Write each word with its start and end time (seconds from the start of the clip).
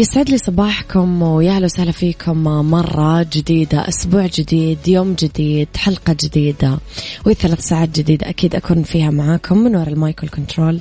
يسعد 0.00 0.30
لي 0.30 0.38
صباحكم 0.38 1.22
ويا 1.22 1.52
أهلا 1.52 1.64
وسهلا 1.64 1.92
فيكم. 1.92 2.44
مرة 2.44 3.22
جديدة 3.32 3.88
أسبوع 3.88 4.26
جديد 4.26 4.88
يوم 4.88 5.14
جديد 5.14 5.68
حلقة 5.76 6.16
جديدة 6.20 6.78
وثلاث 7.26 7.60
ساعات 7.60 7.88
جديدة 7.88 8.28
أكيد 8.28 8.54
أكون 8.54 8.82
فيها 8.82 9.10
معاكم 9.10 9.58
من 9.58 9.76
وراء 9.76 9.88
المايك 9.88 10.22
والكنترول. 10.22 10.80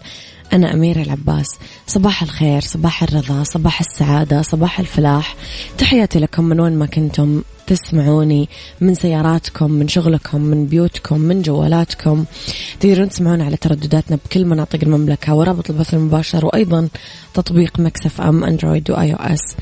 أنا 0.53 0.73
أميرة 0.73 1.01
العباس. 1.01 1.47
صباح 1.87 2.23
الخير 2.23 2.61
صباح 2.61 3.03
الرضا 3.03 3.43
صباح 3.43 3.79
السعادة 3.79 4.41
صباح 4.41 4.79
الفلاح. 4.79 5.35
تحياتي 5.77 6.19
لكم 6.19 6.43
من 6.43 6.59
وين 6.59 6.73
ما 6.73 6.85
كنتم. 6.85 7.41
تسمعوني 7.67 8.49
من 8.81 8.95
سياراتكم 8.95 9.71
من 9.71 9.87
شغلكم 9.87 10.41
من 10.41 10.65
بيوتكم 10.65 11.19
من 11.19 11.41
جوالاتكم. 11.41 12.25
تقدرون 12.79 13.09
تسمعون 13.09 13.41
على 13.41 13.57
تردداتنا 13.57 14.17
بكل 14.25 14.45
مناطق 14.45 14.79
المملكة 14.83 15.35
ورابط 15.35 15.69
البث 15.69 15.93
المباشر 15.93 16.45
وأيضا 16.45 16.89
تطبيق 17.33 17.79
Mix 17.79 18.21
FM 18.21 18.43
Android 18.43 18.91
و 18.91 19.13
iOS. 19.13 19.55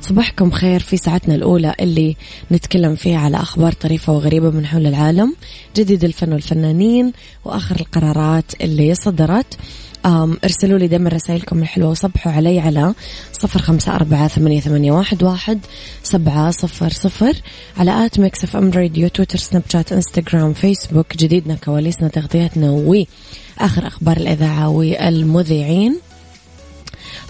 صباحكم 0.00 0.50
خير 0.50 0.80
في 0.80 0.96
ساعتنا 0.96 1.34
الأولى 1.34 1.74
اللي 1.80 2.16
نتكلم 2.52 2.94
فيها 2.94 3.18
على 3.18 3.36
أخبار 3.36 3.72
طريفة 3.72 4.12
وغريبة 4.12 4.50
من 4.50 4.66
حول 4.66 4.86
العالم 4.86 5.34
جديد 5.76 6.04
الفن 6.04 6.32
والفنانين 6.32 7.12
وآخر 7.44 7.76
القرارات 7.80 8.52
اللي 8.60 8.94
صدرت. 8.94 9.58
ارسلوا 10.06 10.78
لي 10.78 10.86
دائما 10.86 11.10
رسائلكم 11.10 11.58
الحلوة 11.62 11.90
وصبحوا 11.90 12.32
علي 12.32 12.60
على 12.60 12.94
صفر 13.32 13.58
خمسة 13.62 13.94
أربعة 13.94 14.28
ثمانية, 14.28 14.60
ثمانية 14.60 14.92
واحد, 14.92 15.22
واحد 15.22 15.58
سبعة 16.02 16.50
صفر 16.50 16.90
صفر 16.90 17.34
على 17.76 18.06
at 18.06 18.20
Mix 18.20 18.44
FM 18.44 18.70
Radio 18.70 19.08
تويتر 19.08 19.38
سناب 19.38 19.62
شات 19.68 19.92
إنستغرام 19.92 20.52
فيسبوك 20.52 21.16
جديدنا 21.16 21.54
كواليسنا 21.54 22.08
تغطياتنا 22.08 22.70
وآخر 22.70 23.86
أخبار 23.86 24.16
الإذاعة 24.16 24.68
والمذيعين. 24.68 26.00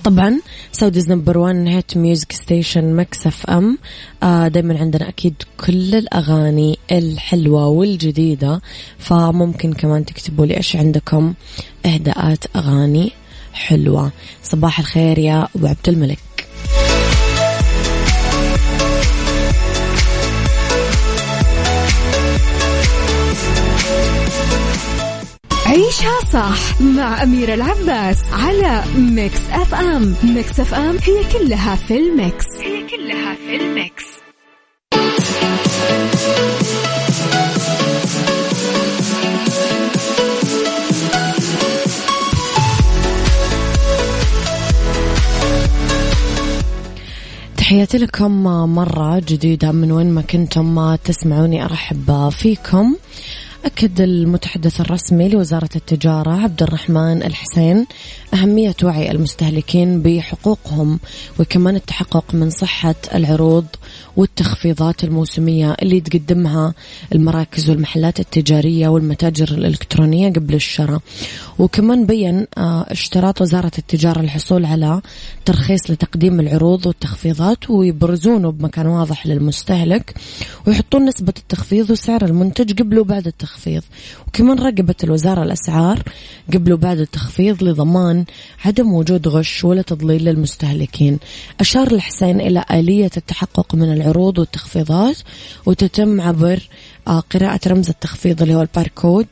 طبعا 0.05 0.41
Saudi's 0.73 1.11
number 1.11 1.39
1 1.39 1.57
hit 1.57 1.97
music 1.97 2.33
station 2.33 2.97
Mix 2.97 3.47
FM 3.47 3.79
آه 4.23 4.49
دايما 4.49 4.79
عندنا 4.79 5.09
أكيد 5.09 5.35
كل 5.61 5.95
الأغاني 5.95 6.79
الحلوة 6.92 7.67
والجديدة 7.67 8.61
فممكن 8.98 9.73
كمان 9.73 10.05
تكتبوا 10.05 10.47
لي 10.47 10.57
إيش 10.57 10.77
عندكم 10.77 11.35
إهداءات 11.87 12.45
أغاني 12.57 13.13
حلوة. 13.53 14.11
صباح 14.43 14.79
الخير 14.79 15.19
يا 15.19 15.48
ابو 15.57 15.67
عبد 15.67 15.89
الملك. 15.89 16.33
عيشها 25.74 26.20
صح 26.33 26.80
مع 26.80 27.23
أميرة 27.23 27.55
العباس 27.55 28.18
على 28.33 28.85
Mix 28.97 29.41
FM. 29.52 30.14
Mix 30.25 30.61
FM 30.61 30.97
هي 31.02 31.24
كلها 31.33 31.74
في 31.74 31.96
ال 31.97 32.06
mix. 32.06 32.45
هي 32.62 32.86
كلها 32.86 33.35
في 33.35 33.57
ال 33.57 33.66
mix. 33.66 34.05
تحياتي 47.57 47.98
لكم 47.98 48.42
مرة 48.74 49.18
جديدة. 49.18 49.73
من 49.73 49.92
وين 49.92 50.11
ما 50.11 50.23
كنتم 50.23 50.95
تسمعوني 50.95 51.64
أرحب 51.64 52.29
فيكم. 52.29 52.96
أكد 53.64 54.01
المتحدث 54.01 54.80
الرسمي 54.80 55.29
لوزارة 55.29 55.69
التجارة 55.77 56.30
عبد 56.30 56.63
الرحمن 56.63 57.23
الحسين 57.23 57.86
أهمية 58.35 58.75
وعي 58.83 59.11
المستهلكين 59.11 60.02
بحقوقهم 60.02 61.01
وكمان 61.41 61.77
التحقق 61.77 62.25
من 62.35 62.51
صحة 62.51 62.95
العروض 63.14 63.67
والتخفيضات 64.17 65.05
الموسمية 65.05 65.77
اللي 65.83 66.01
تقدمها 66.01 66.75
المراكز 67.14 67.70
والمحلات 67.70 68.20
التجارية 68.20 68.89
والمتاجر 68.89 69.48
الإلكترونية 69.48 70.33
قبل 70.33 70.55
الشراء. 70.55 71.01
وكمان 71.58 72.07
بين 72.07 72.46
آه، 72.58 72.86
اشتراط 72.89 73.41
وزارة 73.41 73.73
التجارة 73.79 74.20
الحصول 74.20 74.64
على 74.64 75.01
ترخيص 75.45 75.91
لتقديم 75.91 76.41
العروض 76.41 76.86
والتخفيضات 76.86 77.70
ويبرزونه 77.70 78.51
بمكان 78.52 78.86
واضح 78.86 79.27
للمستهلك 79.27 80.14
ويحطون 80.67 81.05
نسبة 81.05 81.33
التخفيض 81.39 81.91
وسعر 81.91 82.25
المنتج 82.25 82.83
قبل 82.83 82.98
وبعد 82.98 83.27
التخفيض. 83.27 83.54
وكمان 84.29 84.59
رقبت 84.59 85.05
الوزارة 85.05 85.42
الأسعار 85.42 86.03
قبل 86.53 86.73
وبعد 86.73 86.98
التخفيض 86.98 87.63
لضمان 87.63 88.25
عدم 88.65 88.92
وجود 88.92 89.29
غش 89.29 89.65
ولا 89.65 89.83
تضليل 89.83 90.25
للمستهلكين. 90.25 91.19
أشار 91.61 91.87
الحسين 91.93 92.41
إلى 92.41 92.64
آلية 92.70 93.11
التحقق 93.17 93.75
من 93.75 93.93
العروض 93.93 94.39
والتخفيضات 94.39 95.17
وتتم 95.67 96.20
عبر 96.20 96.69
آه، 97.09 97.20
قراءة 97.20 97.61
رمز 97.67 97.89
التخفيض 97.89 98.43
اللي 98.43 98.55
هو 98.55 98.63
الباركود. 98.63 99.27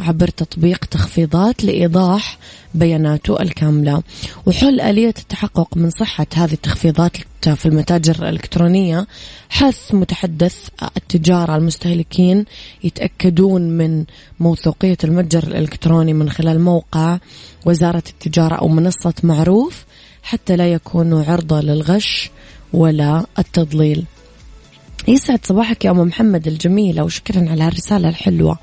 عبر 0.00 0.28
تطبيق 0.28 0.84
تخفيضات 0.84 1.64
لإيضاح 1.64 2.38
بياناته 2.74 3.42
الكاملة. 3.42 4.02
وحل 4.46 4.80
آلية 4.80 5.14
التحقق 5.18 5.76
من 5.76 5.90
صحة 5.90 6.26
هذه 6.34 6.52
التخفيضات 6.52 7.16
في 7.42 7.66
المتاجر 7.66 8.14
الإلكترونية. 8.14 9.06
حث 9.48 9.94
متحدث 9.94 10.68
التجارة 10.96 11.56
المستهلكين 11.56 12.44
يتأكدون 12.84 13.62
من 13.62 14.04
موثوقية 14.40 14.98
المتجر 15.04 15.42
الإلكتروني 15.42 16.12
من 16.12 16.30
خلال 16.30 16.60
موقع 16.60 17.18
وزارة 17.66 18.02
التجارة 18.10 18.54
أو 18.54 18.68
منصة 18.68 19.14
معروف 19.22 19.84
حتى 20.22 20.56
لا 20.56 20.72
يكونوا 20.72 21.24
عرضة 21.24 21.60
للغش 21.60 22.30
ولا 22.72 23.26
التضليل. 23.38 24.04
يسعد 25.08 25.46
صباحك 25.46 25.84
يا 25.84 25.90
أم 25.90 25.98
محمد 25.98 26.46
الجميلة 26.46 27.04
وشكرا 27.04 27.50
على 27.50 27.64
هالرسالة 27.64 28.08
الحلوة. 28.08 28.58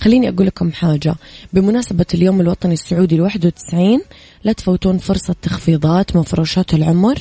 خليني 0.00 0.28
أقول 0.28 0.46
لكم 0.46 0.72
حاجة. 0.72 1.14
بمناسبة 1.52 2.06
اليوم 2.14 2.40
الوطني 2.40 2.74
السعودي 2.74 3.14
الواحد 3.14 3.46
وتسعين 3.46 4.00
لا 4.44 4.52
تفوتون 4.52 4.98
فرصة 4.98 5.34
تخفيضات 5.42 6.16
مفروشات 6.16 6.74
العمر 6.74 7.18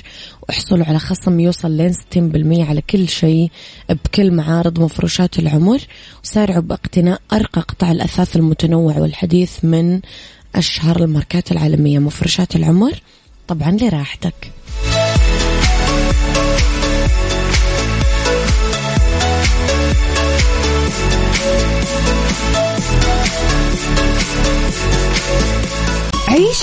واحصلوا 0.47 0.85
على 0.85 0.99
خصم 0.99 1.39
يوصل 1.39 1.71
لين 1.71 1.93
60% 1.93 2.69
على 2.69 2.81
كل 2.81 3.09
شيء 3.09 3.51
بكل 3.89 4.31
معارض 4.31 4.79
مفروشات 4.79 5.39
العمر 5.39 5.81
وسارعوا 6.23 6.61
باقتناء 6.61 7.21
أرقى 7.33 7.61
قطع 7.61 7.91
الأثاث 7.91 8.35
المتنوع 8.35 8.97
والحديث 8.97 9.65
من 9.65 10.01
أشهر 10.55 11.03
الماركات 11.03 11.51
العالمية 11.51 11.99
مفروشات 11.99 12.55
العمر. 12.55 13.01
طبعا 13.47 13.71
لراحتك. 13.71 14.51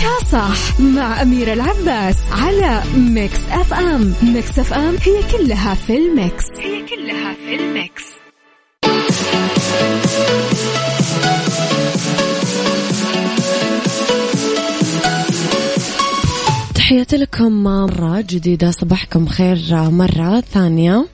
عيشها 0.03 0.31
صح 0.33 0.81
مع 0.81 1.23
أميرة 1.23 1.53
العباس 1.53 2.17
على 2.33 2.83
Mix 2.97 3.39
FM. 3.51 4.15
Mix 4.23 4.59
FM 4.59 4.97
هي 5.03 5.23
كلها 5.33 5.75
في 5.75 5.97
ال 5.97 6.06
mix. 6.06 6.45
هي 6.59 6.83
كلها 6.87 7.35
في 7.35 7.55
ال 7.55 7.64
mix. 7.64 8.03
تحياتي 16.75 17.17
لكم 17.17 17.65
مرة 17.65 18.21
جديدة 18.21 18.71
صباحكم 18.71 19.27
خير 19.27 19.59
مرة 19.91 20.41
ثانية. 20.41 21.07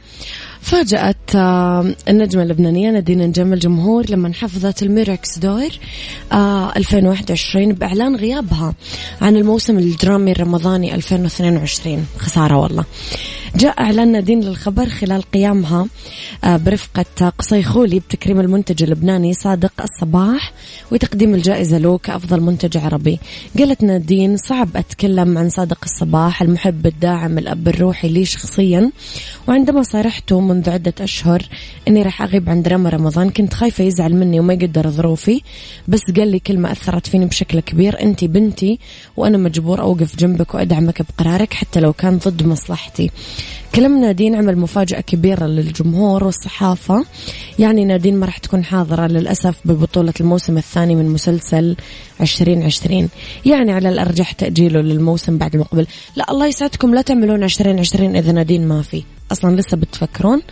فاجأت 0.69 1.35
آه، 1.35 1.95
النجمة 2.09 2.43
اللبنانية 2.43 2.91
نادين 2.91 3.23
نجم 3.23 3.53
الجمهور 3.53 4.11
لما 4.11 4.33
حضرت 4.33 4.83
ال 4.83 4.92
Murex 4.92 5.39
d'Or 5.39 5.69
2021 6.33 7.73
بإعلان 7.73 8.17
غيابها 8.17 8.75
عن 9.21 9.37
الموسم 9.37 9.79
الدرامي 9.79 10.33
الرمضاني 10.33 10.95
2022 10.95 12.07
خسارة 12.19 12.57
والله. 12.57 12.85
جاء 13.59 13.81
إعلان 13.81 14.13
نادين 14.13 14.41
للخبر 14.41 14.89
خلال 14.89 15.23
قيامها 15.23 15.87
آه، 16.45 16.57
برفقة 16.57 17.29
قصي 17.39 17.63
خولي 17.63 17.99
بتكريم 17.99 18.41
المنتج 18.41 18.83
اللبناني 18.83 19.35
صادق 19.35 19.73
الصباح 19.83 20.53
وتقديم 20.93 21.35
الجائزة 21.35 21.79
له 21.79 21.99
كأفضل 21.99 22.41
منتج 22.41 22.77
عربي. 22.77 23.19
قالت 23.59 23.83
نادين 23.83 24.37
صعب 24.37 24.77
أتكلم 24.77 25.39
عن 25.39 25.49
صادق 25.49 25.79
الصباح 25.85 26.43
المحب 26.43 26.87
الداعم 26.87 27.39
الأب 27.39 27.69
الروحي 27.69 28.09
لي 28.09 28.25
شخصيا 28.25 28.91
وعندما 29.49 29.83
صارحته 29.83 30.41
منذ 30.41 30.71
عدة 30.71 30.95
أشهر 31.01 31.43
أني 31.89 32.03
راح 32.03 32.23
أغيب 32.23 32.51
عن 32.51 32.63
دراما 32.63 32.91
رمضان 32.91 33.31
كنت 33.31 33.55
خايفة 33.55 33.85
يزعل 33.85 34.15
مني 34.15 34.41
وما 34.41 34.55
يقدر 34.55 34.91
ظروفي 34.91 35.43
بس 35.89 36.01
قال 36.17 36.29
لي 36.29 36.39
كلمة 36.39 36.73
أثرت 36.73 37.07
فيني 37.07 37.27
بشكل 37.27 37.61
كبير 37.61 38.03
أنت 38.03 38.25
بنتي 38.25 38.79
وأنا 39.17 39.39
مجبور 39.39 39.81
أوقف 39.81 40.17
جنبك 40.17 40.55
وأدعمك 40.55 41.03
بقرارك 41.03 41.55
حتى 41.55 41.81
لو 41.81 41.93
كان 41.93 42.19
ضد 42.19 42.43
مصلحتي. 42.43 43.11
كلام 43.75 44.01
نادين 44.01 44.35
عمل 44.35 44.59
مفاجأة 44.59 45.01
كبيرة 45.01 45.47
للجمهور 45.47 46.25
والصحافة. 46.25 47.05
يعني 47.59 47.85
نادين 47.85 48.17
ما 48.17 48.27
راح 48.27 48.39
تكون 48.39 48.65
حاضرة 48.65 49.07
للأسف 49.07 49.57
ببطولة 49.65 50.15
الموسم 50.21 50.59
الثاني 50.59 50.95
من 50.95 51.09
مسلسل 51.09 51.77
عشرين 52.21 52.63
عشرين. 52.63 53.09
يعني 53.47 53.73
على 53.73 53.89
الأرجح 53.89 54.33
تأجيله 54.33 54.81
للموسم 54.81 55.39
بعد 55.39 55.55
المقبل 55.55 55.87
لا 56.17 56.31
الله 56.31 56.47
يسعدكم. 56.47 56.95
لا 56.95 57.03
تعملون 57.03 57.45
عشرين 57.45 57.79
عشرين 57.79 58.17
إذا 58.17 58.33
نادين 58.33 58.69
ما 58.69 58.83
في. 58.83 59.03
أصلا 59.33 59.57
لسه 59.57 59.77
بتفكرون. 59.77 60.43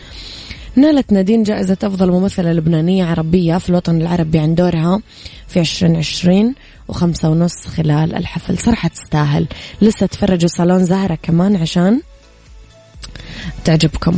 نالت 0.76 1.12
نادين 1.12 1.42
جائزة 1.42 1.76
أفضل 1.82 2.10
ممثلة 2.10 2.52
لبنانية 2.52 3.04
عربية 3.04 3.58
في 3.58 3.70
الوطن 3.70 4.00
العربي 4.00 4.38
عن 4.38 4.54
دورها 4.54 5.00
في 5.48 5.60
عشرين 5.60 5.96
عشرين 5.96 6.54
وخمسة 6.88 7.30
ونص 7.30 7.66
خلال 7.66 8.14
الحفل. 8.14 8.58
صراحة 8.58 8.88
تستاهل. 8.88 9.46
لسه 9.82 10.06
تفرجوا 10.06 10.48
صالون 10.48 10.84
زهرة 10.84 11.18
كمان 11.22 11.56
عشان 11.56 12.00
تعجبكم. 13.64 14.16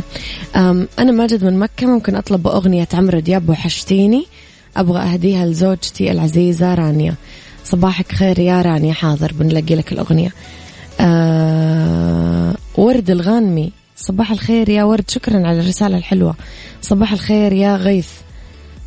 أنا 0.99 1.11
ماجد 1.11 1.43
من 1.43 1.59
مكة 1.59 1.87
ممكن 1.87 2.15
أطلب 2.15 2.47
أغنية 2.47 2.87
عمرو 2.93 3.19
دياب 3.19 3.49
وحشتيني. 3.49 4.25
أبغى 4.77 4.99
أهديها 4.99 5.45
لزوجتي 5.45 6.11
العزيزة 6.11 6.75
رانيا. 6.75 7.15
صباحك 7.65 8.11
خير 8.11 8.39
يا 8.39 8.61
رانيا 8.61 8.93
حاضر 8.93 9.33
بنلاقي 9.33 9.75
لك 9.75 9.91
الأغنية. 9.91 10.33
أه 10.99 12.55
ورد 12.75 13.09
الغانمي. 13.09 13.71
صباح 13.95 14.31
الخير 14.31 14.69
يا 14.69 14.83
ورد 14.83 15.09
شكرا 15.09 15.47
على 15.47 15.59
الرسالة 15.59 15.97
الحلوة. 15.97 16.35
صباح 16.81 17.13
الخير 17.13 17.53
يا 17.53 17.75
غيث. 17.75 18.09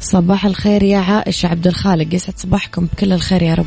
صباح 0.00 0.46
الخير 0.46 0.82
يا 0.82 0.98
عائشة 0.98 1.46
عبد 1.46 1.66
الخالق. 1.66 2.14
يسعد 2.14 2.38
صباحكم 2.38 2.86
بكل 2.86 3.12
الخير 3.12 3.42
يا 3.42 3.54
رب. 3.54 3.66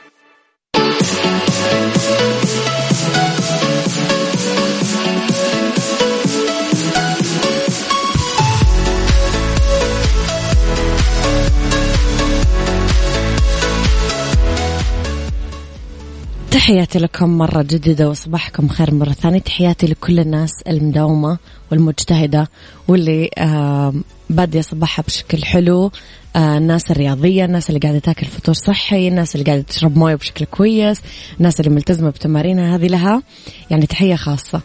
تحياتي 16.71 16.99
لكم 16.99 17.37
مرة 17.37 17.61
جديدة 17.61 18.09
وصباحكم 18.09 18.67
خير 18.67 18.93
مرة 18.93 19.11
ثانية. 19.11 19.39
تحياتي 19.39 19.87
لكل 19.87 20.19
الناس 20.19 20.51
المداومة 20.67 21.37
والمجتهدة 21.71 22.49
واللي 22.87 23.29
آه 23.37 23.93
بادية 24.29 24.61
صباحها 24.61 25.03
بشكل 25.03 25.43
حلو. 25.43 25.91
آه 26.35 26.57
الناس 26.57 26.91
الرياضية 26.91 27.45
الناس 27.45 27.69
اللي 27.69 27.79
قاعدة 27.79 27.99
تاكل 27.99 28.25
فطور 28.25 28.55
صحي 28.55 29.07
الناس 29.07 29.35
اللي 29.35 29.45
قاعدة 29.45 29.61
تشرب 29.61 29.97
موية 29.97 30.15
بشكل 30.15 30.45
كويس 30.45 31.01
الناس 31.37 31.59
اللي 31.59 31.71
ملتزمة 31.71 32.09
بتمارينها. 32.09 32.75
هذه 32.75 32.87
لها 32.87 33.23
يعني 33.69 33.85
تحية 33.85 34.15
خاصة. 34.15 34.61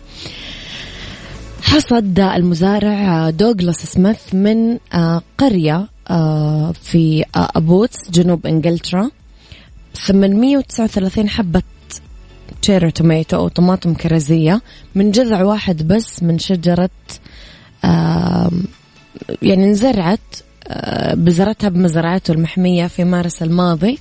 حصد 1.62 2.20
المزارع 2.20 3.31
دوغلاس 3.31 3.76
سميث 3.76 4.35
من 4.35 4.79
آه 4.94 5.23
قرية 5.38 5.88
آه 6.11 6.73
في 6.82 7.25
أبوتس 7.35 8.11
جنوب 8.11 8.47
إنجلترا. 8.47 9.11
839 9.94 11.29
حبة 11.29 11.62
تشيري 12.62 12.90
توميتو 12.90 13.37
أو 13.37 13.48
طماطم 13.48 13.94
كرزية 13.94 14.62
من 14.94 15.10
جذع 15.10 15.43
واحد 15.43 15.88
بس 15.88 16.22
من 16.22 16.38
شجرة 16.38 16.90
يعني 19.43 19.64
انزرعت 19.64 20.20
بذرتها 21.12 21.69
بمزرعته 21.69 22.32
المحمية 22.32 22.87
في 22.87 23.04
مارس 23.04 23.43
الماضي. 23.43 23.98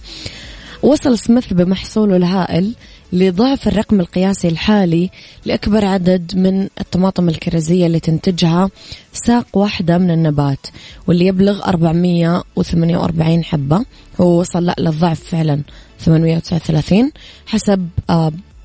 وصل 0.83 1.17
سميث 1.17 1.53
بمحصوله 1.53 2.15
الهائل 2.15 2.75
لضعف 3.13 3.67
الرقم 3.67 3.99
القياسي 3.99 4.47
الحالي 4.47 5.09
لأكبر 5.45 5.85
عدد 5.85 6.31
من 6.35 6.67
الطماطم 6.79 7.29
الكرزية 7.29 7.85
اللي 7.85 7.99
تنتجها 7.99 8.69
ساق 9.13 9.47
واحدة 9.53 9.97
من 9.97 10.11
النبات 10.11 10.67
واللي 11.07 11.25
يبلغ 11.25 11.65
448 11.65 13.43
حبة. 13.43 13.85
هو 14.21 14.39
وصل 14.39 14.65
لا 14.65 14.75
للضعف 14.79 15.23
فعلا. 15.23 15.61
839 15.99 17.11
حسب 17.47 17.89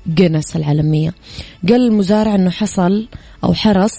جينيس 0.07 0.55
العالمية. 0.55 1.13
قال 1.69 1.87
المزارع 1.87 2.35
أنه 2.35 2.49
حصل 2.49 3.07
أو 3.43 3.53
حرص 3.53 3.93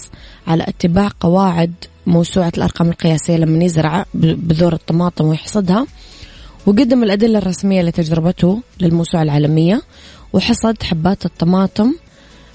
على 0.47 0.65
اتباع 0.69 1.11
قواعد 1.21 1.75
موسوعة 2.07 2.53
الأرقام 2.57 2.89
القياسية 2.89 3.37
لما 3.37 3.65
يزرع 3.65 4.05
بذور 4.15 4.73
الطماطم 4.73 5.25
ويحصدها 5.25 5.87
وقدم 6.67 7.03
الأدلة 7.03 7.39
الرسمية 7.39 7.83
لتجربته 7.83 8.63
للموسوعة 8.81 9.23
العالمية 9.23 9.83
وحصد 10.33 10.83
حبات 10.83 11.27
الطماطم 11.27 11.95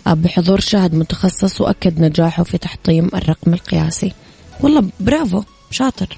بحضور 0.07 0.59
شاهد 0.59 0.95
متخصص 0.95 1.61
وأكد 1.61 2.01
نجاحه 2.01 2.43
في 2.43 2.57
تحطيم 2.57 3.09
الرقم 3.15 3.53
القياسي. 3.53 4.11
والله 4.61 4.89
برافو 4.99 5.43
شاطر. 5.71 6.17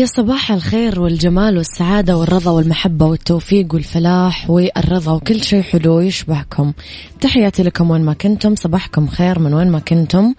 ويا 0.00 0.06
صباح 0.06 0.52
الخير 0.52 1.00
والجمال 1.00 1.56
والسعادة 1.56 2.16
والرضا 2.16 2.50
والمحبة 2.50 3.06
والتوفيق 3.06 3.74
والفلاح 3.74 4.50
والرضا 4.50 5.12
وكل 5.12 5.42
شيء 5.42 5.62
حلو 5.62 6.00
يشبهكم. 6.00 6.72
تحياتي 7.20 7.62
لكم 7.62 7.90
وين 7.90 8.02
ما 8.02 8.12
كنتم 8.12 8.54
صباحكم 8.54 9.06
خير 9.06 9.38
من 9.38 9.54
وين 9.54 9.70
ما 9.70 9.78
كنتم. 9.78 10.34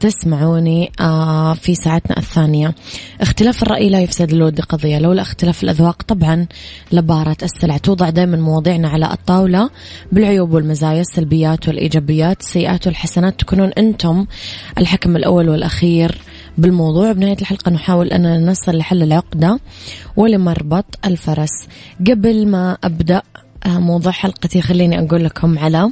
تسمعوني 0.00 0.92
آه 1.00 1.54
في 1.54 1.74
ساعتنا 1.74 2.18
الثانية. 2.18 2.74
اختلاف 3.20 3.62
الرأي 3.62 3.90
لا 3.90 4.00
يفسد 4.00 4.32
الود 4.32 4.60
قضية 4.60 4.98
لولا 4.98 5.22
اختلاف 5.22 5.64
الأذواق 5.64 6.02
طبعا 6.02 6.46
لبارة 6.92 7.36
السلع. 7.42 7.76
توضع 7.76 8.10
دائما 8.10 8.36
مواضيعنا 8.36 8.88
على 8.88 9.12
الطاولة 9.12 9.70
بالعيوب 10.12 10.52
والمزايا 10.52 11.00
السلبيات 11.00 11.68
والإيجابيات 11.68 12.40
السيئات 12.40 12.86
والحسنات. 12.86 13.40
تكونون 13.40 13.70
أنتم 13.78 14.26
الحكم 14.78 15.16
الأول 15.16 15.48
والأخير 15.48 16.18
بالموضوع. 16.58 17.12
بنهاية 17.12 17.40
الحلقة 17.40 17.70
نحاول 17.70 18.08
أن 18.08 18.50
نصل 18.50 18.76
لحل 18.76 19.02
العقدة 19.02 19.60
ولمربط 20.16 20.98
الفرس. 21.04 21.66
قبل 22.10 22.46
ما 22.46 22.78
أبدأ 22.84 23.22
آه، 23.66 23.78
موضوع 23.78 24.12
حلقتي 24.12 24.62
خليني 24.62 24.98
أقول 24.98 25.24
لكم 25.24 25.58
على 25.58 25.90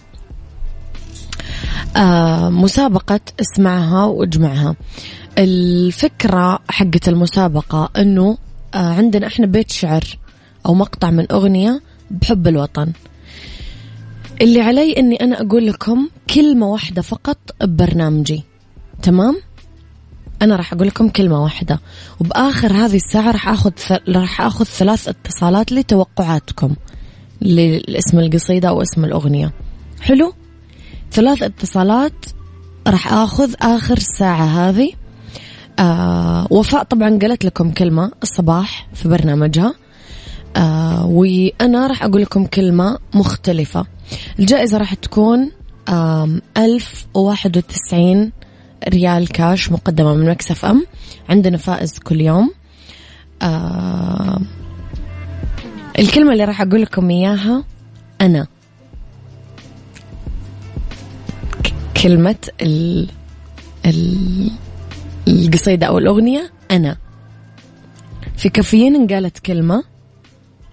مسابقة 2.51 3.21
اسمعها 3.41 4.05
واجمعها. 4.05 4.77
الفكرة 5.39 6.59
حقة 6.69 7.01
المسابقة 7.09 7.91
إنه 7.97 8.39
آه 8.75 8.95
عندنا 8.95 9.27
إحنا 9.27 9.47
بيت 9.47 9.71
شعر 9.71 10.05
أو 10.67 10.75
مقطع 10.75 11.11
من 11.11 11.33
أغنية 11.33 11.83
بحب 12.11 12.49
الوطن. 12.49 12.93
اللي 14.41 14.61
علي 14.61 14.93
إني 14.93 15.17
أنا 15.17 15.41
أقول 15.43 15.67
لكم 15.67 16.09
كلمة 16.35 16.67
واحدة 16.67 17.03
فقط 17.03 17.39
ببرنامجي. 17.63 18.43
تمام؟ 19.03 19.37
أنا 20.43 20.57
راح 20.57 20.73
أقول 20.73 20.87
لكم 20.87 21.09
كلمة 21.09 21.43
واحدة. 21.43 21.81
وبآخر 22.21 22.73
هذه 22.73 22.97
الساعة 22.97 23.31
راح 23.31 23.49
آخذ 23.49 23.73
راح 24.09 24.41
آخذ 24.41 24.65
ثلاث 24.65 25.09
اتصالات 25.09 25.73
لتوقعاتكم 25.73 26.75
لاسم 27.41 28.19
القصيدة 28.19 28.69
أو 28.69 28.83
اسم 28.83 29.05
الأغنية. 29.05 29.53
حلو؟ 30.01 30.33
ثلاث 31.13 31.43
اتصالات 31.43 32.13
راح 32.87 33.13
آخذ 33.13 33.55
آخر 33.61 33.99
ساعة 33.99 34.45
هذه. 34.45 34.93
آه 35.79 36.47
وفاء 36.51 36.83
طبعا 36.83 37.19
قالت 37.23 37.45
لكم 37.45 37.71
كلمة 37.71 38.13
الصباح 38.23 38.89
في 38.95 39.09
برنامجها. 39.09 39.75
آه 40.57 41.07
وأنا 41.07 41.87
راح 41.87 42.03
أقول 42.05 42.23
لكم 42.23 42.47
كلمة 42.47 42.99
مختلفة. 43.15 43.87
الجائزة 44.39 44.79
راح 44.79 44.95
تكون 44.95 45.51
ألف 46.57 47.07
وواحد 47.15 47.57
وتسعين 47.57 48.33
ريال 48.89 49.29
كاش 49.29 49.73
مقدمة 49.73 50.15
من 50.15 50.31
مكسف 50.31 50.65
أم. 50.65 50.87
عندنا 51.29 51.57
فائز 51.57 51.99
كل 51.99 52.21
يوم. 52.21 52.51
آه 53.43 54.41
الكلمة 55.99 56.33
اللي 56.33 56.45
راح 56.45 56.63
أقول 56.63 56.83
لكم 56.83 57.11
إياها 57.11 57.65
أنا. 58.21 58.47
كلمة 62.03 62.37
ال... 62.63 63.09
ال... 63.87 64.51
القصيدة 65.29 65.87
أو 65.87 65.99
الأغنية 65.99 66.53
أنا. 66.71 66.97
في 68.37 68.49
كافيين 68.49 69.07
قالت 69.07 69.39
كلمة 69.39 69.85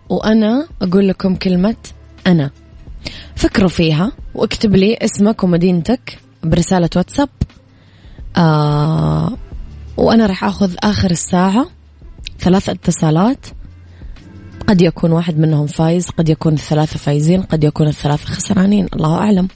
وأنا 0.09 0.67
أقول 0.81 1.07
لكم 1.07 1.35
كلمة 1.35 1.75
أنا. 2.27 2.51
فكروا 3.35 3.69
فيها 3.69 4.11
واكتب 4.35 4.75
لي 4.75 4.97
اسمك 4.97 5.43
ومدينتك 5.43 6.19
برسالة 6.43 6.89
واتساب. 6.95 7.29
آه 8.37 9.37
وأنا 9.97 10.25
راح 10.25 10.43
أخذ 10.43 10.75
آخر 10.83 11.11
الساعة 11.11 11.65
ثلاث 12.39 12.69
اتصالات. 12.69 13.45
قد 14.67 14.81
يكون 14.81 15.11
واحد 15.11 15.39
منهم 15.39 15.67
فايز 15.67 16.09
قد 16.09 16.29
يكون 16.29 16.53
الثلاثة 16.53 16.97
فايزين 16.99 17.41
قد 17.41 17.63
يكون 17.63 17.87
الثلاثة 17.87 18.25
خسرانين 18.25 18.87
الله 18.93 19.17
أعلم. 19.17 19.47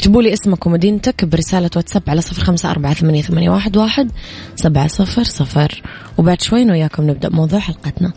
اكتبوا 0.00 0.22
لي 0.22 0.32
اسمك 0.32 0.66
ومدينتك 0.66 1.24
برسالة 1.24 1.70
واتساب 1.76 2.02
على 2.08 2.20
صفر 2.20 2.44
خمسة 2.44 2.70
أربعة 2.70 2.94
ثمانية, 2.94 3.22
ثمانية 3.22 3.50
واحد, 3.50 3.76
واحد 3.76 4.10
سبعة 4.56 4.86
صفر 4.86 5.24
صفر. 5.24 5.82
وبعد 6.18 6.42
شوي 6.42 6.70
وياكم 6.70 7.10
نبدأ 7.10 7.28
موضوع 7.28 7.58
حلقتنا. 7.58 8.12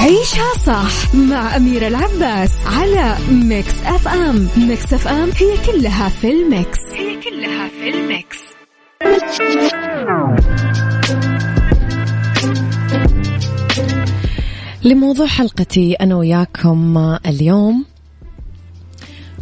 عيشها 0.00 0.52
صح 0.66 1.14
مع 1.14 1.56
أميرة 1.56 1.88
العباس 1.88 2.50
على 2.66 3.16
Mix 3.30 3.74
FM 3.86 4.48
Mix 4.56 4.92
FM 4.94 5.30
هي 5.36 5.56
كلها 5.66 6.08
في 6.08 6.30
ال 6.30 6.40
mix. 6.40 6.78
هي 6.92 7.20
كلها 7.20 7.68
في 7.68 7.88
ال 7.88 7.98
mix. 7.98 8.38
لموضوع 14.84 15.26
حلقتي 15.26 15.94
أنا 15.94 16.16
وياكم 16.16 16.98
اليوم. 17.26 17.84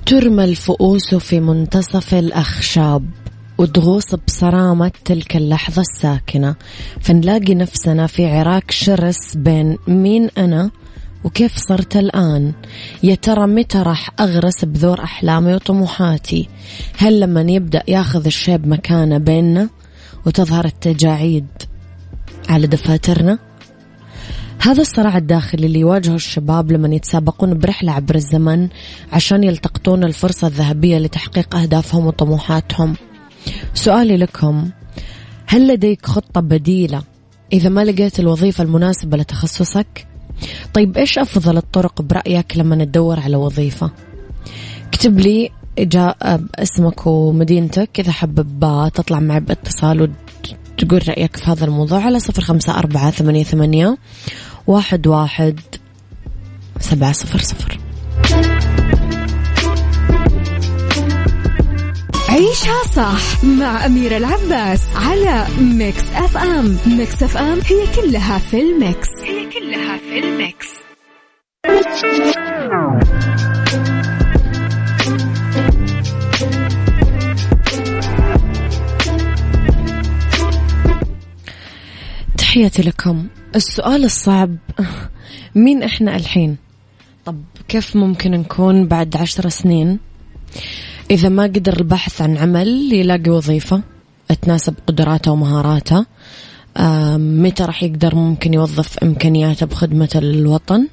ترمى 0.07 0.45
الفؤوس 0.45 1.15
في 1.15 1.41
منتصف 1.41 2.15
الأخشاب 2.15 3.11
وتغوص 3.59 4.15
بصرامة 4.15 4.93
تلك 5.05 5.37
اللحظة 5.37 5.83
الساكنة. 5.83 6.55
فنلاقي 7.01 7.55
نفسنا 7.55 8.07
في 8.07 8.27
عراك 8.27 8.71
شرس 8.71 9.37
بين 9.37 9.79
مين 9.89 10.29
أنا 10.39 10.71
وكيف 11.25 11.57
صرت 11.57 11.97
الآن. 11.97 12.53
يا 13.03 13.15
ترى 13.15 13.47
متى 13.47 13.79
راح 13.79 14.11
أغرس 14.21 14.65
بذور 14.65 15.03
أحلامي 15.05 15.55
وطموحاتي؟ 15.55 16.49
هل 16.97 17.21
لما 17.21 17.41
يبدأ 17.41 17.83
ياخذ 17.89 18.27
الشيب 18.27 18.67
مكانه 18.67 19.19
بيننا 19.19 19.69
وتظهر 20.27 20.65
التجاعيد 20.65 21.47
على 22.49 22.67
دفاترنا؟ 22.67 23.48
هذا 24.61 24.81
الصراع 24.81 25.17
الداخلي 25.17 25.67
اللي 25.67 25.81
يواجهه 25.81 26.15
الشباب 26.15 26.73
لما 26.73 26.95
يتسابقون 26.95 27.59
برحلة 27.59 27.93
عبر 27.93 28.15
الزمن 28.15 28.69
عشان 29.13 29.45
يلتقطون 29.45 30.05
الفرصة 30.05 30.47
الذهبية 30.47 30.99
لتحقيق 30.99 31.57
أهدافهم 31.57 32.07
وطموحاتهم 32.07 32.97
سؤالي 33.75 34.17
لكم 34.17 34.71
هل 35.47 35.69
لديك 35.69 36.07
خطة 36.07 36.41
بديلة 36.41 37.03
إذا 37.53 37.69
ما 37.69 37.85
لقيت 37.85 38.21
الوظيفة 38.21 38.65
المناسبة 38.65 39.17
لتخصصك؟ 39.17 40.07
طيب 40.75 40.97
إيش 40.97 41.19
أفضل 41.19 41.57
الطرق 41.57 42.03
برأيك 42.03 42.57
لما 42.57 42.85
تدور 42.85 43.21
على 43.21 43.37
وظيفة؟ 43.37 43.91
اكتب 44.87 45.19
لي 45.19 45.51
جاء 45.79 46.41
اسمك 46.55 47.07
ومدينتك 47.07 48.01
إذا 48.01 48.13
حابب 48.13 48.91
تطلع 48.95 49.21
معي 49.21 49.41
باتصال 49.41 50.01
وتقول 50.03 51.09
رأيك 51.09 51.37
في 51.37 51.51
هذا 51.51 51.65
الموضوع 51.65 52.01
على 52.01 52.21
صفر 52.21 52.43
خمسة 52.43 52.79
أربعة 52.79 53.11
ثمانية, 53.11 53.45
ثمانية 53.45 53.99
واحد 54.69 55.07
واحد 55.07 55.61
سبعة 56.81 57.13
صفر 57.13 57.39
صفر. 57.39 57.79
عيشها 62.29 62.83
صح 62.95 63.45
مع 63.45 63.87
أميرة 63.87 64.17
العباس 64.17 64.81
على 64.97 65.47
Mix 65.61 66.13
FM. 66.15 66.77
Mix 66.87 67.23
FM 67.23 67.59
هي 67.67 67.87
كلها 67.97 68.39
في 68.39 68.61
ال 68.61 68.70
mix. 68.70 69.09
هي 69.25 69.51
كلها 69.51 69.99
في 69.99 70.19
ال 70.19 70.29
mix. 70.29 70.69
تحياتي 82.39 82.83
لكم. 82.83 83.27
السؤال 83.57 84.05
الصعب 84.05 84.57
مين 85.55 85.83
إحنا 85.83 86.17
الحين؟ 86.17 86.57
طب 87.25 87.43
كيف 87.69 87.97
ممكن 87.97 88.31
نكون 88.31 88.87
بعد 88.87 89.17
عشر 89.17 89.49
سنين؟ 89.49 89.99
إذا 91.11 91.29
ما 91.29 91.43
قدر 91.43 91.77
البحث 91.81 92.23
عن 92.23 92.37
عمل 92.37 92.93
يلاقي 92.93 93.31
وظيفة 93.31 93.83
تناسب 94.43 94.75
قدراته 94.87 95.33
ومهاراته. 95.33 96.07
متى 97.17 97.65
راح 97.65 97.83
يقدر 97.83 98.15
ممكن 98.15 98.55
يوظف 98.55 98.99
إمكانياته 98.99 99.67
بخدمة 99.67 100.11
الوطن؟ 100.15 100.89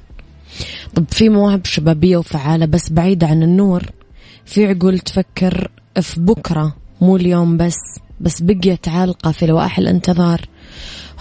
طب 0.94 1.04
في 1.10 1.28
مواهب 1.28 1.64
شبابية 1.64 2.16
وفعالة 2.16 2.66
بس 2.66 2.92
بعيدة 2.92 3.26
عن 3.26 3.42
النور. 3.42 3.82
في 4.44 4.66
عقول 4.66 4.98
تفكر 4.98 5.70
في 6.00 6.20
بكرة 6.20 6.76
مو 7.00 7.16
اليوم 7.16 7.56
بس 7.56 7.78
بس 8.20 8.42
بقيت 8.42 8.88
عالقة 8.88 9.30
في 9.30 9.46
لوائح 9.46 9.78
الانتظار. 9.78 10.40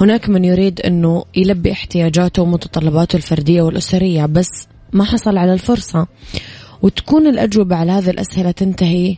هناك 0.01 0.29
من 0.29 0.45
يريد 0.45 0.81
أنه 0.81 1.25
يلبي 1.35 1.71
احتياجاته 1.71 2.41
ومتطلباته 2.41 3.17
الفردية 3.17 3.61
والأسرية 3.61 4.25
بس 4.25 4.67
ما 4.93 5.03
حصل 5.03 5.37
على 5.37 5.53
الفرصة. 5.53 6.07
وتكون 6.81 7.27
الأجوبة 7.27 7.75
على 7.75 7.91
هذه 7.91 8.09
الأسئلة 8.09 8.51
تنتهي 8.51 9.17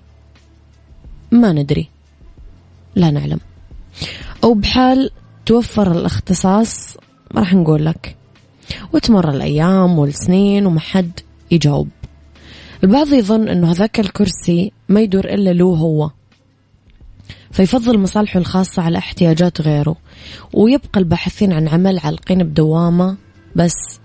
ما 1.32 1.52
ندري. 1.54 1.90
لا 2.96 3.12
نعلم. 3.12 3.40
أو 4.44 4.54
بحال 4.54 5.10
توفر 5.46 5.92
الاختصاص 5.92 6.98
ما 7.32 7.42
راح 7.42 7.54
نقول 7.54 7.86
لك. 7.86 8.16
وتمر 8.94 9.30
الأيام 9.30 10.00
والسنين 10.00 10.66
وما 10.66 10.80
حد 10.80 11.20
يجاوب. 11.52 11.90
البعض 12.84 13.14
يظن 13.14 13.48
أنه 13.50 13.72
هذاك 13.72 14.00
الكرسي 14.00 14.72
ما 14.90 15.02
يدور 15.02 15.26
إلا 15.26 15.54
له 15.54 15.66
هو. 15.66 16.12
فيفضل 17.58 18.00
مصالحه 18.00 18.40
الخاصة 18.40 18.82
على 18.82 18.98
احتياجات 18.98 19.62
غيره 19.62 19.96
ويبقى 20.54 21.00
الباحثين 21.00 21.54
عن 21.54 21.68
عمل 21.68 22.00
عالقين 22.00 22.44
بدوامة 22.44 23.18
بس 23.56 24.00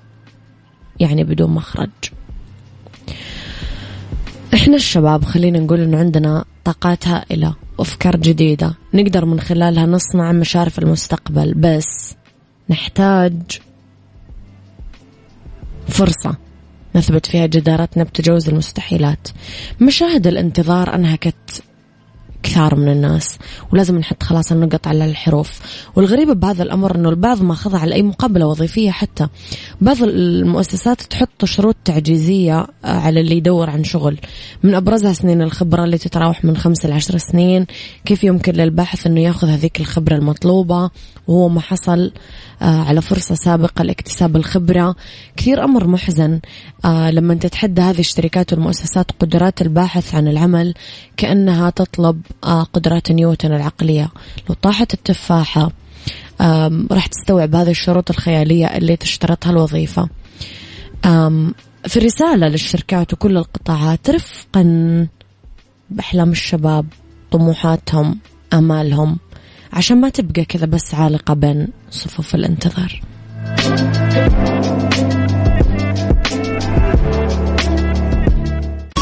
يعني 1.01 1.25
بدون 1.25 1.51
مخرج. 1.51 1.91
إحنا 4.55 4.77
الشباب 4.77 5.25
خلينا 5.25 5.59
نقول 5.59 5.81
إنه 5.81 5.99
عندنا 5.99 6.45
طاقات 6.65 7.09
هائلة 7.09 7.55
وافكار 7.79 8.17
جديدة 8.17 8.75
نقدر 8.95 9.25
من 9.25 9.41
خلالها 9.41 9.87
نصنع 9.87 10.33
مشارف 10.33 10.79
المستقبل 10.79 11.55
بس 11.55 12.15
نحتاج 12.71 13.43
فرصة 15.89 16.37
نثبت 16.95 17.27
فيها 17.27 17.47
جدارتنا 17.47 18.05
بتجاوز 18.05 18.49
المستحيلات. 18.49 19.29
مشاهد 19.81 20.27
الانتظار 20.27 20.95
أنهكت. 20.95 21.63
كثار 22.43 22.75
من 22.75 22.89
الناس 22.89 23.39
ولازم 23.73 23.99
نحط 23.99 24.23
خلاص 24.23 24.53
النقط 24.53 24.87
على 24.87 25.05
الحروف. 25.05 25.61
والغريب 25.97 26.41
بهذا 26.41 26.63
الأمر 26.63 26.97
أنه 26.97 27.09
البعض 27.09 27.43
ما 27.43 27.55
خضع 27.55 27.85
لأي 27.85 28.03
مقابلة 28.03 28.47
وظيفية 28.47 28.91
حتى. 28.91 29.29
بعض 29.81 30.03
المؤسسات 30.03 31.01
تحط 31.01 31.45
شروط 31.45 31.77
تعجيزية 31.85 32.67
على 32.85 33.21
اللي 33.21 33.37
يدور 33.37 33.71
عن 33.71 33.85
شغل. 33.85 34.19
من 34.63 34.75
أبرزها 34.75 35.13
سنين 35.13 35.43
الخبرة 35.43 35.85
اللي 35.85 35.99
تتراوح 35.99 36.45
من 36.45 36.57
خمس 36.57 36.87
لعشر 36.87 37.19
سنين. 37.19 37.67
كيف 38.05 38.25
يمكن 38.25 38.53
للباحث 38.53 39.07
أنه 39.07 39.21
يأخذ 39.21 39.49
هذيك 39.49 39.81
الخبرة 39.81 40.17
المطلوبة؟ 40.17 40.91
وهو 41.29 41.49
ما 41.49 41.61
حصل 41.61 42.13
آه، 42.63 42.85
على 42.85 43.03
فرصة 43.03 43.35
سابقة 43.35 43.83
لاكتساب 43.83 44.37
الخبرة. 44.37 44.95
كثير 45.37 45.65
أمر 45.65 45.87
محزن 45.87 46.41
آه، 46.85 47.11
لما 47.11 47.35
تتحدى 47.35 47.81
هذه 47.81 48.01
الشركات 48.01 48.53
والمؤسسات 48.53 49.11
قدرات 49.21 49.63
الباحث 49.63 50.15
عن 50.15 50.29
العمل 50.29 50.75
كأنها 51.17 51.71
تطلب 51.71 52.21
آه، 52.27 52.32
قدرات 52.73 53.13
نيوتن 53.13 53.53
العقلية. 53.53 54.09
لو 54.49 54.55
طاحت 54.63 54.95
التفاحة 54.95 55.71
راح 56.91 57.07
تستوعب 57.07 57.55
هذه 57.55 57.71
الشروط 57.71 58.11
الخيالية 58.11 58.67
اللي 58.67 58.97
تشترطها 58.97 59.51
الوظيفة. 59.51 60.09
في 61.89 61.99
رسالة 61.99 62.49
للشركات 62.49 63.13
وكل 63.13 63.37
القطاعات 63.37 64.11
رفقا 64.11 65.07
بأحلام 65.91 66.31
الشباب 66.31 66.87
طموحاتهم 67.31 68.19
آمالهم 68.53 69.19
عشان 69.73 70.01
ما 70.01 70.09
تبقى 70.09 70.45
كذا 70.45 70.67
بس 70.67 70.95
عالقة 70.95 71.35
بين 71.35 71.69
صفوف 71.91 72.35
الانتظار. 72.35 73.01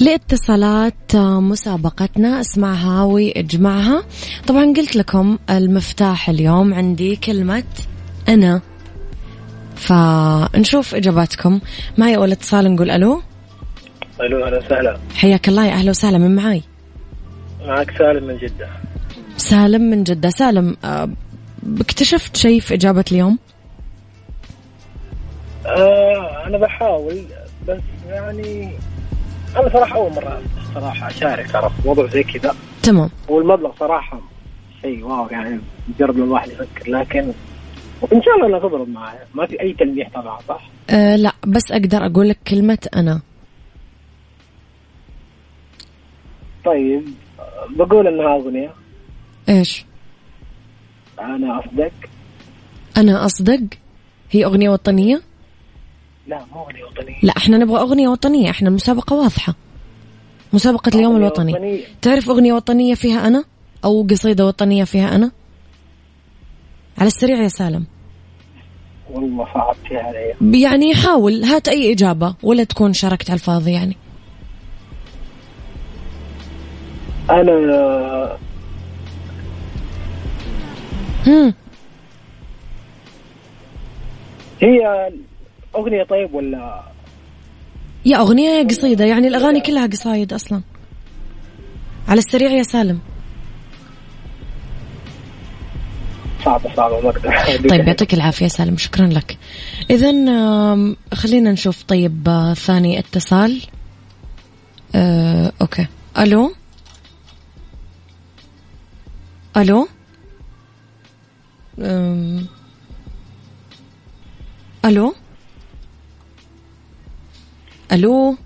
لاتصالات 0.00 1.16
مسابقتنا. 1.16 2.40
اسمعها 2.40 3.02
واجمعها 3.02 4.02
طبعا 4.46 4.64
قلت 4.64 4.96
لكم 4.96 5.38
المفتاح 5.50 6.28
اليوم 6.28 6.74
عندي 6.74 7.16
كلمة 7.16 7.64
أنا. 8.28 8.60
فنشوف 9.76 10.94
إجاباتكم. 10.94 11.60
معي 11.98 12.16
أول 12.16 12.32
اتصال 12.32 12.74
نقول 12.74 12.90
ألو. 12.90 13.22
ألو 14.20 14.46
أهلا 14.46 14.58
وسهلا. 14.58 14.98
حياك 15.14 15.48
الله 15.48 15.66
يا 15.66 15.72
أهلا 15.72 15.90
وسهلا. 15.90 16.18
من 16.18 16.34
معاي؟ 16.34 16.62
معك 17.66 17.98
سالم 17.98 18.24
من 18.26 18.36
جدة. 18.36 18.68
سالم 19.36 19.82
من 19.82 20.04
جدة. 20.04 20.30
سالم 20.30 20.76
آه، 20.84 21.08
اكتشفت 21.80 22.36
شيء 22.36 22.60
في 22.60 22.74
إجابة 22.74 23.04
اليوم؟ 23.12 23.38
آه 25.66 26.46
أنا 26.46 26.58
بحاول 26.58 27.24
بس 27.68 27.80
يعني 28.08 28.72
أنا 29.56 29.68
صراحة 29.68 29.96
أول 29.96 30.12
مرة 30.12 30.42
صراحة 30.74 31.08
أشارك 31.08 31.54
عرفت؟ 31.54 31.86
موضوع 31.86 32.06
زي 32.06 32.22
كذا. 32.22 32.54
تمام. 32.82 33.10
والمبلغ 33.28 33.74
صراحة 33.78 34.20
شيء 34.82 35.04
واو 35.04 35.26
يعني 35.26 35.60
مجرد 35.88 36.16
ما 36.16 36.24
الواحد 36.24 36.48
يفكر 36.48 36.90
لكن 36.90 37.32
وإن 38.02 38.22
شاء 38.22 38.34
الله 38.34 38.46
انها 38.46 38.58
تضرب 38.58 38.88
معايا 38.88 39.24
ما 39.34 39.46
في 39.46 39.60
أي 39.60 39.72
تلميح 39.72 40.10
طبعا 40.14 40.38
صح؟ 40.48 40.68
أه 40.90 41.16
لا 41.16 41.32
بس 41.46 41.72
أقدر 41.72 42.06
أقول 42.06 42.28
لك 42.28 42.38
كلمة 42.48 42.88
أنا. 42.96 43.20
طيب 46.64 47.04
بقول 47.70 48.06
انها 48.06 48.36
أغنية. 48.36 48.72
إيش؟ 49.48 49.84
أنا 51.20 51.60
أصدق. 51.60 51.92
أنا 52.96 53.24
أصدق؟ 53.26 53.60
هي 54.30 54.44
أغنية 54.44 54.70
وطنية؟ 54.70 55.20
لا 56.30 56.44
مو 56.54 56.62
اغنيه 56.62 56.84
وطنيه 56.84 57.16
لا 57.22 57.32
إحنا 57.36 57.58
نبغى 57.58 57.80
أغنية 57.80 58.08
وطنية 58.08 58.50
إحنا 58.50 58.68
المسابقه 58.68 59.16
واضحة. 59.16 59.54
مسابقة 60.52 60.90
اليوم 60.94 61.16
الوطني. 61.16 61.52
وطنية. 61.52 61.84
تعرف 62.02 62.30
أغنية 62.30 62.52
وطنية 62.52 62.94
فيها 62.94 63.26
أنا؟ 63.26 63.44
أو 63.84 64.06
قصيدة 64.10 64.46
وطنية 64.46 64.84
فيها 64.84 65.14
أنا؟ 65.16 65.30
على 66.98 67.06
السريع 67.06 67.42
يا 67.42 67.48
سالم. 67.48 67.84
والله 69.10 69.44
صعب 69.54 69.76
فيها 69.88 70.00
علي 70.00 70.60
يعني 70.62 70.94
حاول 70.94 71.44
هات 71.44 71.68
أي 71.68 71.92
إجابة 71.92 72.34
ولا 72.42 72.64
تكون 72.64 72.92
شاركت 72.92 73.30
على 73.30 73.38
الفاضي 73.38 73.72
يعني. 73.72 73.96
أنا 77.30 78.38
هم. 81.26 81.54
هي 84.62 85.10
أغنية 85.76 86.02
طيب 86.02 86.34
ولا؟ 86.34 86.82
يا 88.04 88.16
أغنية 88.16 88.48
يا 88.48 88.68
قصيدة 88.68 89.04
يعني 89.04 89.28
الأغاني 89.28 89.60
كلها 89.60 89.86
قصايد 89.86 90.32
أصلا. 90.32 90.62
على 92.08 92.18
السريع 92.18 92.50
يا 92.50 92.62
سالم. 92.62 93.00
صعبة 96.44 96.74
صعبة 96.76 97.00
ما 97.00 97.08
أقدر. 97.10 97.68
طيب 97.68 97.88
يعطيك 97.88 98.14
العافية 98.14 98.48
سالم 98.48 98.76
شكرا 98.76 99.06
لك. 99.06 99.38
إذا 99.90 100.10
خلينا 101.14 101.52
نشوف 101.52 101.82
طيب 101.82 102.28
آه، 102.28 102.54
ثاني 102.54 102.98
اتصال. 102.98 103.62
أه، 104.94 105.52
أوكي. 105.60 105.86
ألو؟ 106.18 106.52
ألو؟ 109.56 109.88
ألو؟ 114.84 115.14
ألو؟ 117.92 118.36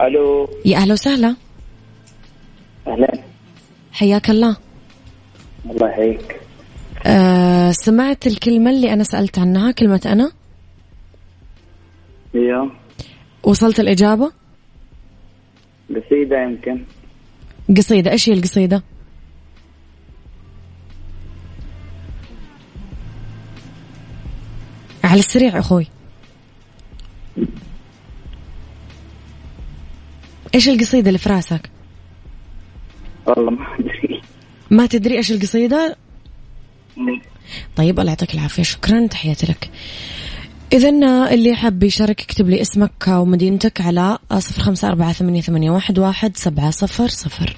ألو. 0.00 0.48
يا 0.64 0.76
أهلا 0.76 0.92
وسهلا. 0.92 1.36
أهلا. 2.86 3.22
حياك 3.92 4.30
الله. 4.30 4.56
الله 5.70 5.88
يحييك. 5.88 6.40
أه 7.06 7.70
سمعت 7.70 8.26
الكلمة 8.26 8.70
اللي 8.70 8.92
أنا 8.92 9.04
سألت 9.04 9.38
عنها 9.38 9.70
كلمة 9.70 10.00
أنا؟ 10.06 10.32
إيوه. 12.34 12.70
وصلت 13.42 13.80
الإجابة؟ 13.80 14.32
قصيدة 15.90 16.42
يمكن. 16.42 16.84
قصيدة. 17.76 18.10
إيش 18.10 18.28
هي 18.28 18.32
القصيدة؟ 18.32 18.82
على 25.04 25.18
السريع 25.18 25.58
أخوي. 25.58 25.86
إيش 30.54 30.68
القصيدة 30.68 31.08
اللي 31.08 31.18
في 31.18 31.28
رأسك؟ 31.28 31.70
والله 33.26 33.50
ما 33.50 33.66
ادري 33.78 34.20
ما 34.70 34.86
تدري 34.86 35.16
إيش 35.16 35.32
القصيدة؟ 35.32 35.96
طيب 37.76 38.00
الله 38.00 38.10
يعطيك 38.10 38.34
العافية. 38.34 38.62
شكرا 38.62 39.06
تحياتي 39.06 39.46
لك. 39.46 39.70
إذا 40.72 40.88
اللي 41.34 41.56
حاب 41.56 41.82
يشارك 41.82 42.22
يكتب 42.22 42.48
لي 42.48 42.60
اسمك 42.60 43.08
ومدينتك 43.08 43.80
على 43.80 44.18
صفر 44.38 44.62
خمسة 44.62 44.88
أربعة 44.88 45.12
ثمانية, 45.12 45.40
ثمانية 45.40 45.70
واحد, 45.70 45.98
واحد 45.98 46.36
سبعة 46.36 46.70
صفر 46.70 47.08
صفر. 47.08 47.56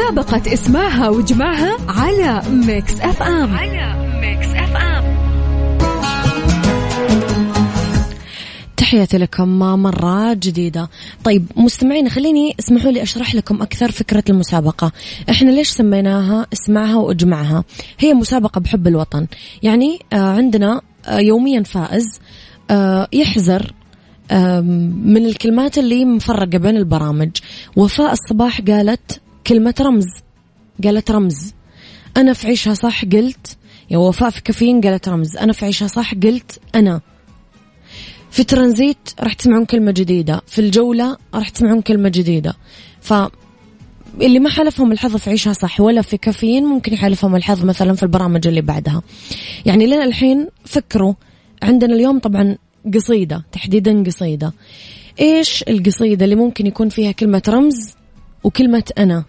مسابقة 0.00 0.54
اسمعها 0.54 1.08
واجمعها 1.08 1.76
على 1.88 2.42
Mix 2.50 3.00
FM. 3.00 3.54
على 3.54 4.20
Mix 4.20 4.46
FM. 4.46 5.16
تحياتي 8.76 9.18
لكم 9.18 9.58
مرة 9.58 10.34
جديدة. 10.34 10.88
طيب 11.24 11.46
مستمعين 11.56 12.08
خليني 12.08 12.56
اسمحوا 12.60 12.90
لي 12.90 13.02
أشرح 13.02 13.34
لكم 13.34 13.62
أكثر 13.62 13.90
فكرة 13.90 14.24
المسابقة. 14.30 14.92
إحنا 15.30 15.50
ليش 15.50 15.68
سميناها 15.68 16.46
اسمعها 16.52 16.96
وأجمعها؟ 16.96 17.64
هي 17.98 18.14
مسابقة 18.14 18.60
بحب 18.60 18.86
الوطن. 18.86 19.26
يعني 19.62 19.98
آه 20.12 20.16
عندنا 20.16 20.80
آه 21.06 21.18
يوميا 21.18 21.62
فائز 21.62 22.20
آه 22.70 23.08
يحزر 23.12 23.72
من 25.12 25.26
الكلمات 25.26 25.78
اللي 25.78 26.04
مفرقة 26.04 26.58
بين 26.58 26.76
البرامج. 26.76 27.30
وفاء 27.76 28.12
الصباح 28.12 28.60
قالت 28.60 29.20
كلمة 29.50 29.74
رمز. 29.80 30.06
قالت 30.84 31.10
رمز. 31.10 31.54
أنا 32.16 32.32
في 32.32 32.46
عيشها 32.46 32.74
صح؟ 32.74 33.04
قلت. 33.04 33.56
يا 33.90 33.98
وفاء 33.98 34.30
في 34.30 34.42
كافيين؟ 34.42 34.80
قالت 34.80 35.08
رمز. 35.08 35.36
أنا 35.36 35.52
في 35.52 35.64
عيشها 35.64 35.88
صح؟ 35.88 36.14
قلت. 36.14 36.60
أنا. 36.74 37.00
في 38.30 38.44
ترانزيت 38.44 39.10
راح 39.20 39.32
تسمعون 39.32 39.64
كلمة 39.64 39.90
جديدة. 39.90 40.42
في 40.46 40.58
الجولة 40.58 41.16
راح 41.34 41.48
تسمعون 41.48 41.80
كلمة 41.80 42.08
جديدة. 42.08 42.56
ف 43.00 43.14
اللي 44.20 44.38
ما 44.38 44.50
حالفهم 44.50 44.92
الحظ 44.92 45.16
في 45.16 45.30
عيشها 45.30 45.52
صح 45.52 45.80
ولا 45.80 46.02
في 46.02 46.16
كافيين 46.16 46.64
ممكن 46.64 46.92
يحالفهم 46.92 47.36
الحظ 47.36 47.64
مثلا 47.64 47.94
في 47.94 48.02
البرامج 48.02 48.46
اللي 48.46 48.60
بعدها. 48.60 49.02
يعني 49.66 49.86
لنا 49.86 50.04
الحين 50.04 50.48
فكروا. 50.64 51.14
عندنا 51.62 51.94
اليوم 51.94 52.18
طبعا 52.18 52.56
قصيدة 52.94 53.44
تحديدا 53.52 54.02
قصيدة. 54.02 54.52
إيش 55.20 55.64
القصيدة 55.68 56.24
اللي 56.24 56.36
ممكن 56.36 56.66
يكون 56.66 56.88
فيها 56.88 57.12
كلمة 57.12 57.42
رمز 57.48 57.94
وكلمة 58.44 58.84
أنا؟ 58.98 59.24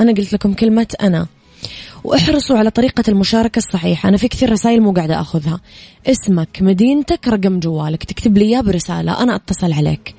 أنا 0.00 0.12
قلت 0.12 0.32
لكم 0.32 0.52
كلمة 0.54 0.86
أنا. 1.02 1.26
واحرصوا 2.04 2.58
على 2.58 2.70
طريقة 2.70 3.04
المشاركة 3.08 3.58
الصحيحة. 3.58 4.08
أنا 4.08 4.16
في 4.16 4.28
كثير 4.28 4.52
رسائل 4.52 4.80
مو 4.80 4.92
قاعدة 4.92 5.20
أخذها. 5.20 5.60
اسمك 6.06 6.58
مدينتك 6.60 7.28
رقم 7.28 7.60
جوالك. 7.60 8.04
تكتب 8.04 8.38
لي 8.38 8.44
إياه 8.44 8.60
برسالة. 8.60 9.22
أنا 9.22 9.34
أتصل 9.34 9.72
عليك. 9.72 10.14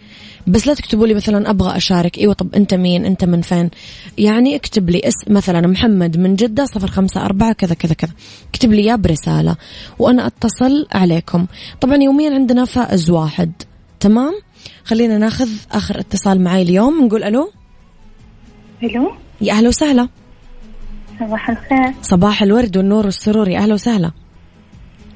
بس 0.47 0.67
لا 0.67 0.73
تكتبوا 0.73 1.07
لي 1.07 1.13
مثلا 1.13 1.49
أبغى 1.49 1.77
أشارك. 1.77 2.17
إيوه 2.17 2.33
طب 2.33 2.55
أنت 2.55 2.73
مين؟ 2.73 3.05
أنت 3.05 3.25
من 3.25 3.41
فين؟ 3.41 3.69
يعني 4.17 4.55
اكتب 4.55 4.89
لي 4.89 5.01
اسم 5.03 5.33
مثلا 5.33 5.67
محمد 5.67 6.17
من 6.17 6.35
جدة 6.35 6.65
صفر 6.65 6.87
خمسة 6.87 7.25
أربعة 7.25 7.53
كذا 7.53 7.73
كذا 7.73 7.93
كذا. 7.93 8.11
اكتب 8.49 8.73
لي 8.73 8.81
إياه 8.81 8.95
برسالة. 8.95 9.55
وأنا 9.99 10.27
أتصل 10.27 10.87
عليكم. 10.91 11.45
طبعا 11.81 11.95
يوميا 11.95 12.33
عندنا 12.33 12.65
فائز 12.65 13.09
واحد. 13.09 13.51
تمام؟ 13.99 14.33
خلينا 14.83 15.17
ناخذ 15.17 15.49
آخر 15.71 15.99
اتصال 15.99 16.41
معي 16.41 16.61
اليوم. 16.61 17.05
نقول 17.05 17.23
ألو؟ 17.23 17.51
ألو؟ 18.83 19.11
يا 19.43 19.53
أهلا 19.53 19.67
وسهلا. 19.67 20.09
صباح 21.19 21.49
الخير. 21.49 21.93
صباح 22.01 22.41
الورد 22.41 22.77
والنور 22.77 23.05
والسرور 23.05 23.47
يا 23.47 23.59
أهلا 23.59 23.73
وسهلا. 23.73 24.11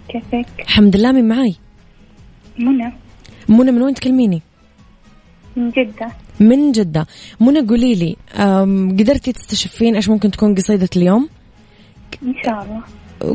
كيفك؟ 0.09 0.45
الحمد 0.59 0.95
لله 0.95 1.11
من 1.11 1.27
معاي؟ 1.27 1.55
منى. 2.59 2.93
منى 3.49 3.71
من 3.71 3.81
وين 3.81 3.93
تكلميني؟ 3.93 4.41
من 5.55 5.69
جدة. 5.69 6.07
من 6.39 6.71
جدة. 6.71 7.07
منى 7.39 7.59
قولي 7.59 7.95
لي 7.95 8.15
قدرتي 8.99 9.31
تستشفين 9.31 9.95
إيش 9.95 10.09
ممكن 10.09 10.31
تكون 10.31 10.55
قصيدة 10.55 10.89
اليوم؟ 10.95 11.29
إن 12.23 12.33
شاء 12.45 12.63
الله. 12.63 12.81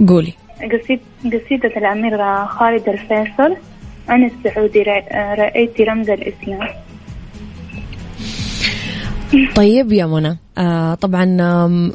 قولي. 0.09 0.33
قصيد 0.57 1.01
قصيدة 1.25 1.77
الأمير 1.77 2.47
خالد 2.47 2.89
الفيصل 2.89 3.57
أنا 4.11 4.27
السعودي 4.27 4.83
رأيت 5.39 5.81
رمز 5.81 6.11
الإسلام. 6.11 6.69
طيب 9.57 9.93
يا 9.93 10.07
منى. 10.07 10.39
آه 10.59 10.95
طبعا 10.95 11.37
آه 11.41 11.91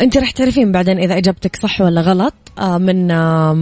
أنت 0.00 0.16
راح 0.16 0.30
تعرفين 0.30 0.72
بعدين 0.72 0.98
إذا 0.98 1.18
إجابتك 1.18 1.56
صح 1.56 1.80
ولا 1.80 2.00
غلط. 2.00 2.34
آه 2.58 2.78
من 2.78 3.10
آه 3.10 3.52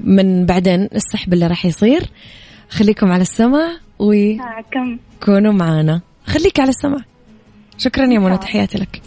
من 0.00 0.46
بعدين 0.46 0.88
السحب 0.94 1.32
اللي 1.32 1.46
راح 1.46 1.66
يصير. 1.66 2.02
خليكم 2.70 3.12
على 3.12 3.22
السمع 3.22 3.70
وكونوا 3.98 5.52
معانا. 5.52 6.00
خليك 6.26 6.60
على 6.60 6.68
السمع 6.68 6.98
شكرا 7.78 8.12
يا 8.12 8.18
منى 8.18 8.38
تحياتي 8.38 8.78
لك. 8.78 9.02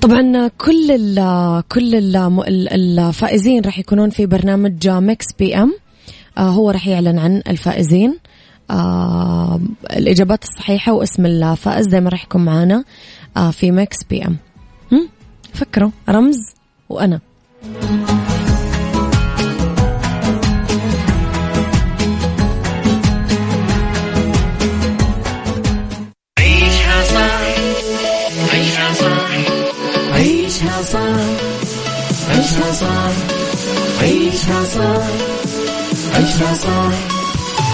طبعا 0.00 0.48
كل 0.58 0.90
ال 0.90 1.62
كل 1.68 1.94
ال 1.94 2.68
الفائزين 2.98 3.62
راح 3.64 3.78
يكونون 3.78 4.10
في 4.10 4.26
برنامج 4.26 4.88
Mix 4.88 5.26
PM. 5.38 5.72
آه 6.38 6.40
هو 6.50 6.70
راح 6.70 6.86
يعلن 6.88 7.18
عن 7.18 7.42
الفائزين. 7.48 8.18
آه 8.70 9.60
الإجابات 9.90 10.42
الصحيحة 10.44 10.92
واسم 10.92 11.26
الفائز 11.26 11.86
دائما 11.86 12.10
راح 12.10 12.24
يكون 12.24 12.44
معانا 12.44 12.84
آه 13.36 13.50
في 13.50 13.70
Mix 13.70 13.96
PM. 14.10 14.36
فكروا 15.54 15.90
رمز 16.08 16.36
وأنا. 16.88 17.20
عيشها 26.38 27.02
صح 27.04 27.54
عيشها 28.52 28.94
صح 28.94 29.30
عيشها 30.14 30.82
صح 30.82 31.20
عيشها 32.30 32.72
صح 32.72 33.12
عيشها 34.02 34.64
صح 34.64 35.06
عيشها 36.14 36.54
صح. 36.54 37.21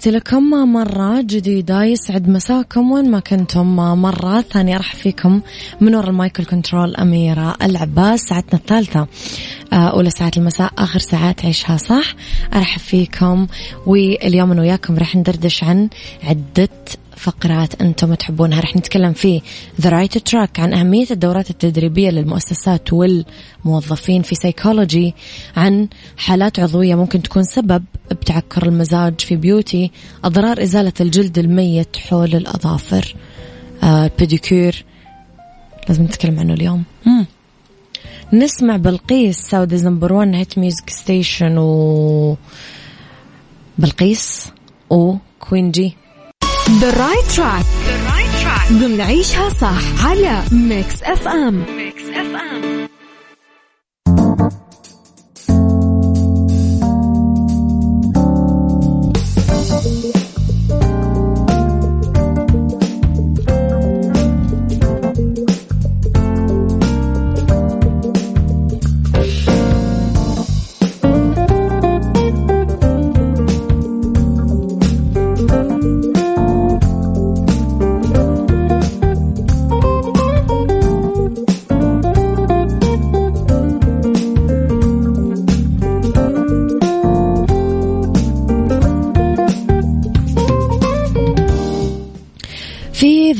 تحياتي 0.00 0.18
لكم. 0.18 0.50
مرة 0.50 1.20
جديدة 1.20 1.84
يسعد 1.84 2.28
مساكم 2.28 2.90
وين 2.90 3.10
ما 3.10 3.20
كنتم. 3.20 3.76
مرة 3.76 4.40
ثانية 4.40 4.76
راح 4.76 4.94
فيكم 4.94 5.40
من 5.80 5.94
وراء 5.94 6.10
ال 6.10 6.16
mic 6.16 6.33
وال 6.33 6.44
control 6.44 6.96
أميرة 6.96 7.56
العباس 7.62 8.20
ساعتنا 8.20 8.54
الثالثة. 8.54 9.06
آه، 9.72 9.76
أولى 9.76 10.10
ساعات 10.10 10.36
المساء 10.36 10.72
آخر 10.78 10.98
ساعات 10.98 11.44
عيشها 11.44 11.76
صح؟ 11.76 12.14
أرحب 12.54 12.80
فيكم. 12.80 13.46
واليوم 13.86 14.52
أنا 14.52 14.60
وياكم 14.60 14.98
راح 14.98 15.16
ندردش 15.16 15.64
عن 15.64 15.88
عدة 16.22 16.68
فقرات 17.20 17.82
أنتم 17.82 18.14
تحبونها. 18.14 18.60
رح 18.60 18.76
نتكلم 18.76 19.12
في 19.12 19.40
The 19.82 19.84
Right 19.84 20.18
Track 20.30 20.58
عن 20.60 20.72
أهمية 20.72 21.06
الدورات 21.10 21.50
التدريبية 21.50 22.10
للمؤسسات 22.10 22.92
والموظفين 22.92 24.22
في 24.22 24.34
سيكولوجي 24.34 25.14
عن 25.56 25.88
حالات 26.16 26.60
عضوية 26.60 26.94
ممكن 26.94 27.22
تكون 27.22 27.42
سبب 27.42 27.84
بتعكر 28.10 28.66
المزاج 28.66 29.20
في 29.20 29.36
beauty 29.36 29.90
أضرار 30.24 30.62
إزالة 30.62 30.92
الجلد 31.00 31.38
الميت 31.38 31.96
حول 31.96 32.34
الأظافر 32.34 33.14
آه 33.82 34.04
ال 34.04 34.12
pedicure. 34.12 34.84
لازم 35.88 36.02
نتكلم 36.04 36.38
عنه 36.38 36.54
اليوم. 36.54 36.84
مم. 37.06 37.26
نسمع 38.32 38.76
بلقيس 38.76 39.36
Saudi's 39.38 39.86
number 39.86 40.12
1 40.12 40.34
hit 40.34 40.58
music 40.58 40.90
station 40.90 41.58
و 41.58 42.36
بلقيس 43.78 44.48
وكوين 44.90 45.70
جي 45.70 45.96
The 46.78 46.90
Right 46.90 47.26
Track 47.26 47.64
ضمن 48.72 49.00
عيشها 49.00 49.48
صح 49.48 50.06
على 50.06 50.42
Mix 50.52 51.02
FM 51.02 51.64
ميكس 51.76 52.02
اف 52.02 52.34
ام 52.36 52.69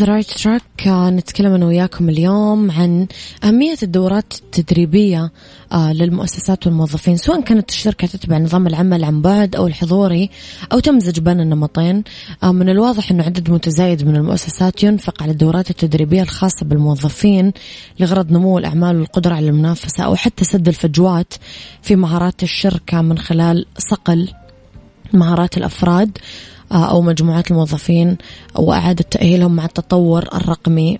رايت 0.04 0.30
تراك 0.30 0.62
نتكلم 0.86 1.52
أنا 1.52 1.66
وياكم 1.66 2.08
اليوم 2.08 2.70
عن 2.70 3.06
أهمية 3.44 3.76
الدورات 3.82 4.34
التدريبية 4.34 5.32
آه، 5.72 5.92
للمؤسسات 5.92 6.66
والموظفين 6.66 7.16
سواء 7.16 7.40
كانت 7.40 7.70
الشركة 7.70 8.06
تتبع 8.06 8.38
نظام 8.38 8.66
العمل 8.66 9.04
عن 9.04 9.22
بعد 9.22 9.56
أو 9.56 9.66
الحضوري 9.66 10.30
أو 10.72 10.78
تمزج 10.78 11.20
بين 11.20 11.40
النمطين. 11.40 12.04
آه، 12.42 12.52
من 12.52 12.68
الواضح 12.68 13.10
أنه 13.10 13.24
عدد 13.24 13.50
متزايد 13.50 14.04
من 14.04 14.16
المؤسسات 14.16 14.82
ينفق 14.82 15.22
على 15.22 15.32
الدورات 15.32 15.70
التدريبية 15.70 16.22
الخاصة 16.22 16.66
بالموظفين 16.66 17.52
لغرض 18.00 18.32
نمو 18.32 18.58
الأعمال 18.58 18.96
والقدرة 18.96 19.34
على 19.34 19.48
المنافسة 19.48 20.04
أو 20.04 20.16
حتى 20.16 20.44
سد 20.44 20.68
الفجوات 20.68 21.34
في 21.82 21.96
مهارات 21.96 22.42
الشركة 22.42 23.02
من 23.02 23.18
خلال 23.18 23.66
صقل 23.78 24.28
مهارات 25.12 25.56
الأفراد. 25.56 26.18
آه، 26.18 26.59
أو 26.72 27.02
مجموعات 27.02 27.50
الموظفين 27.50 28.16
وإعادة 28.54 29.04
تأهيلهم 29.10 29.56
مع 29.56 29.64
التطور 29.64 30.28
الرقمي 30.34 30.98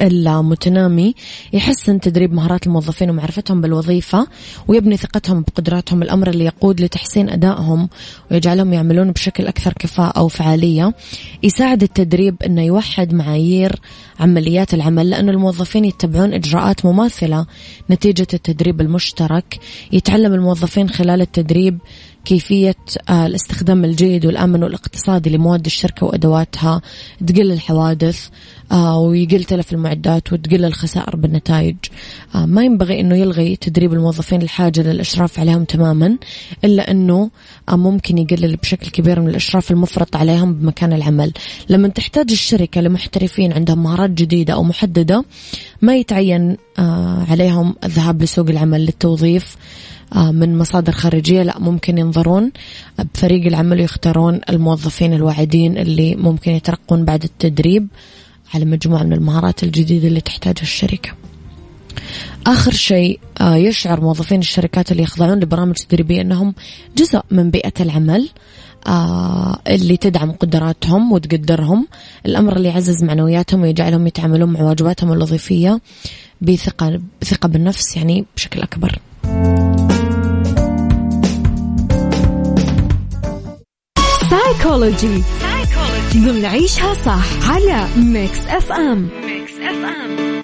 المتنامي. 0.00 1.14
يحسن 1.52 2.00
تدريب 2.00 2.32
مهارات 2.32 2.66
الموظفين 2.66 3.10
ومعرفتهم 3.10 3.60
بالوظيفة 3.60 4.26
ويبني 4.68 4.96
ثقتهم 4.96 5.42
بقدراتهم. 5.42 6.02
الأمر 6.02 6.30
اللي 6.30 6.44
يقود 6.44 6.80
لتحسين 6.80 7.30
أدائهم 7.30 7.88
ويجعلهم 8.30 8.72
يعملون 8.72 9.10
بشكل 9.10 9.46
أكثر 9.46 9.72
كفاءة 9.72 10.22
وفعالية 10.22 10.94
يساعد 11.42 11.82
التدريب 11.82 12.42
أنه 12.42 12.62
يوحد 12.62 13.14
معايير 13.14 13.80
عمليات 14.20 14.74
العمل 14.74 15.10
لأن 15.10 15.28
الموظفين 15.28 15.84
يتبعون 15.84 16.34
إجراءات 16.34 16.86
مماثلة 16.86 17.46
نتيجة 17.90 18.26
التدريب 18.34 18.80
المشترك. 18.80 19.60
يتعلم 19.92 20.34
الموظفين 20.34 20.88
خلال 20.90 21.20
التدريب 21.20 21.78
كيفية 22.24 22.74
آه، 23.08 23.26
الاستخدام 23.26 23.84
الجيد 23.84 24.26
والآمن 24.26 24.64
والاقتصادي 24.64 25.30
لمواد 25.30 25.66
الشركة 25.66 26.06
وأدواتها. 26.06 26.82
تقل 27.26 27.52
الحوادث 27.52 28.28
آه، 28.72 28.98
ويقل 28.98 29.44
تلف 29.44 29.72
المعدات 29.72 30.32
وتقل 30.32 30.64
الخسائر 30.64 31.16
بالنتائج. 31.16 31.76
آه، 32.34 32.46
ما 32.46 32.64
ينبغي 32.64 33.00
أنه 33.00 33.16
يلغي 33.16 33.56
تدريب 33.56 33.92
الموظفين 33.92 34.42
الحاجة 34.42 34.80
للإشراف 34.80 35.40
عليهم 35.40 35.64
تماما 35.64 36.18
إلا 36.64 36.90
أنه 36.90 37.30
ممكن 37.70 38.18
يقلل 38.18 38.56
بشكل 38.56 38.90
كبير 38.90 39.20
من 39.20 39.28
الإشراف 39.28 39.70
المفرط 39.70 40.16
عليهم 40.16 40.54
بمكان 40.54 40.92
العمل. 40.92 41.32
لما 41.68 41.88
تحتاج 41.88 42.30
الشركة 42.30 42.80
لمحترفين 42.80 43.52
عندهم 43.52 43.82
مهارات 43.82 44.10
جديدة 44.10 44.54
أو 44.54 44.62
محددة 44.62 45.24
ما 45.82 45.96
يتعين 45.96 46.56
عليهم 47.28 47.74
الذهاب 47.84 48.22
لسوق 48.22 48.48
العمل 48.48 48.80
للتوظيف. 48.80 49.56
من 50.16 50.58
مصادر 50.58 50.92
خارجية 50.92 51.42
لا 51.42 51.58
ممكن 51.58 51.98
ينظرون 51.98 52.52
بفريق 53.14 53.46
العمل 53.46 53.80
ويختارون 53.80 54.40
الموظفين 54.48 55.14
الواعدين 55.14 55.78
اللي 55.78 56.16
ممكن 56.16 56.52
يترقون 56.52 57.04
بعد 57.04 57.22
التدريب 57.22 57.88
على 58.54 58.64
مجموعة 58.64 59.02
من 59.02 59.12
المهارات 59.12 59.62
الجديدة 59.62 60.08
اللي 60.08 60.20
تحتاجها 60.20 60.62
الشركة 60.62 61.10
آخر 62.46 62.72
شيء 62.72 63.20
آه، 63.40 63.56
يشعر 63.56 64.00
موظفين 64.00 64.40
الشركات 64.40 64.92
اللي 64.92 65.02
يخضعون 65.02 65.40
لبرامج 65.40 65.74
تدريبية 65.74 66.20
أنهم 66.20 66.54
جزء 66.96 67.20
من 67.30 67.50
بيئة 67.50 67.72
العمل 67.80 68.28
آه 68.86 69.58
اللي 69.66 69.96
تدعم 69.96 70.32
قدراتهم 70.32 71.12
وتقدرهم 71.12 71.86
الأمر 72.26 72.56
اللي 72.56 72.68
يعزز 72.68 73.04
معنوياتهم 73.04 73.62
ويجعلهم 73.62 74.06
يتعاملون 74.06 74.52
مع 74.52 74.62
واجباتهم 74.62 75.12
الوظيفية 75.12 75.80
بثقة 76.40 77.00
بثقة 77.22 77.48
بالنفس 77.48 77.96
يعني 77.96 78.24
بشكل 78.36 78.62
أكبر. 78.62 78.98
سايكولوجي 84.32 85.22
ضمن 86.14 86.44
عيشها 86.44 86.94
صح 86.94 87.50
على 87.50 87.88
Mix 87.96 88.38
FM 88.48 89.08
Mix 89.24 89.52
FM 89.52 90.42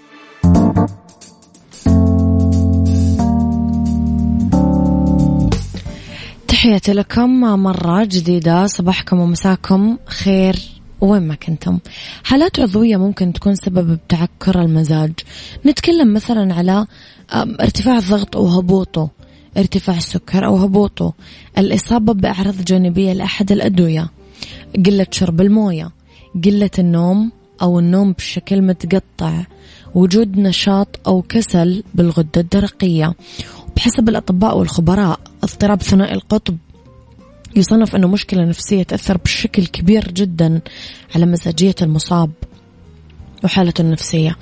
تحياتي 6.49 6.93
لكم 6.93 7.41
مرة 7.41 8.05
جديدة 8.05 8.67
صباحكم 8.67 9.21
ومساكم 9.21 9.97
خير 10.07 10.57
وين 11.01 11.23
ما 11.23 11.35
كنتم. 11.35 11.79
حالات 12.25 12.61
عضوية 12.61 12.97
ممكن 12.97 13.33
تكون 13.33 13.55
سبب 13.55 13.99
بتعكر 14.07 14.61
المزاج. 14.61 15.13
نتكلم 15.67 16.15
مثلا 16.15 16.55
على 16.55 16.87
ارتفاع 17.35 17.99
الضغط 17.99 18.37
وهبوطه. 18.37 19.18
ارتفاع 19.59 19.97
السكر 19.97 20.47
أو 20.47 20.57
هبوطه. 20.57 21.13
الإصابة 21.59 22.13
بأعراض 22.13 22.65
جانبية 22.65 23.13
لأحد 23.13 23.53
الأدوية. 23.53 24.09
قلة 24.87 25.07
شرب 25.11 25.41
الموية. 25.41 25.91
قلة 26.45 26.71
النوم 26.79 27.33
أو 27.63 27.79
النوم 27.79 28.13
بشكل 28.13 28.63
متقطع. 28.63 29.45
وجود 29.95 30.39
نشاط 30.39 31.01
أو 31.07 31.23
كسل 31.23 31.83
بالغدة 31.95 32.41
الدرقية. 32.41 33.15
بحسب 33.77 34.09
الأطباء 34.09 34.59
والخبراء 34.59 35.21
اضطراب 35.43 35.83
ثنائي 35.83 36.15
القطب 36.15 36.57
يصنف 37.57 37.97
أنه 37.97 38.09
مشكلة 38.09 38.45
نفسية 38.45 38.83
تأثر 38.83 39.17
بشكل 39.17 39.67
كبير 39.67 40.13
جدا 40.13 40.61
على 41.15 41.27
مزاجية 41.27 41.75
المصاب. 41.83 42.31
وحالته 43.45 43.83
النفسية. 43.83 44.37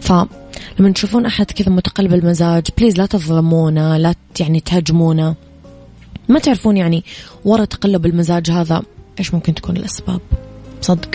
فلما 0.00 0.92
تشوفون 0.94 1.26
أحد 1.26 1.50
كذا 1.50 1.68
متقلب 1.72 2.14
المزاج 2.14 2.66
please 2.78 2.98
لا 2.98 3.06
تظلمونا 3.06 3.98
لا 3.98 4.14
يعني 4.40 4.60
تهاجمونا 4.60 5.34
ما 6.28 6.38
تعرفون 6.38 6.76
يعني 6.76 7.04
ورا 7.44 7.64
تقلب 7.64 8.06
المزاج 8.06 8.50
هذا 8.50 8.82
إيش 9.18 9.34
ممكن 9.34 9.54
تكون 9.54 9.76
الأسباب. 9.76 10.20
صدق. 10.80 11.10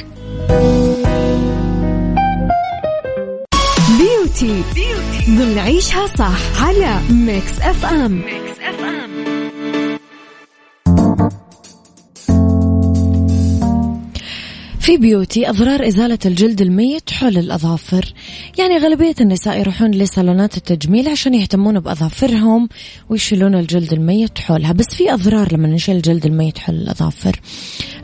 beauty, 3.97 4.63
beauty. 4.75 5.05
ضمن 5.29 5.57
عيشها 5.57 6.07
صح 6.07 6.63
على 6.63 6.99
Mix 7.09 7.59
FM 7.61 8.11
Mix 8.11 8.59
FM 8.61 9.24
في 14.85 14.97
بيوتي 14.97 15.49
أضرار 15.49 15.87
إزالة 15.87 16.19
الجلد 16.25 16.61
الميت 16.61 17.09
حول 17.09 17.37
الأظافر. 17.37 18.13
يعني 18.59 18.77
غالبية 18.77 19.15
النساء 19.21 19.59
يروحون 19.59 19.91
لصالونات 19.91 20.57
التجميل 20.57 21.07
عشان 21.07 21.33
يهتمون 21.33 21.79
بأظافرهم 21.79 22.69
ويشيلون 23.09 23.55
الجلد 23.55 23.93
الميت 23.93 24.39
حولها. 24.39 24.71
بس 24.71 24.85
في 24.97 25.13
أضرار 25.13 25.53
لما 25.53 25.67
نشيل 25.67 25.95
الجلد 25.95 26.25
الميت 26.25 26.57
حول 26.57 26.75
الأظافر. 26.75 27.39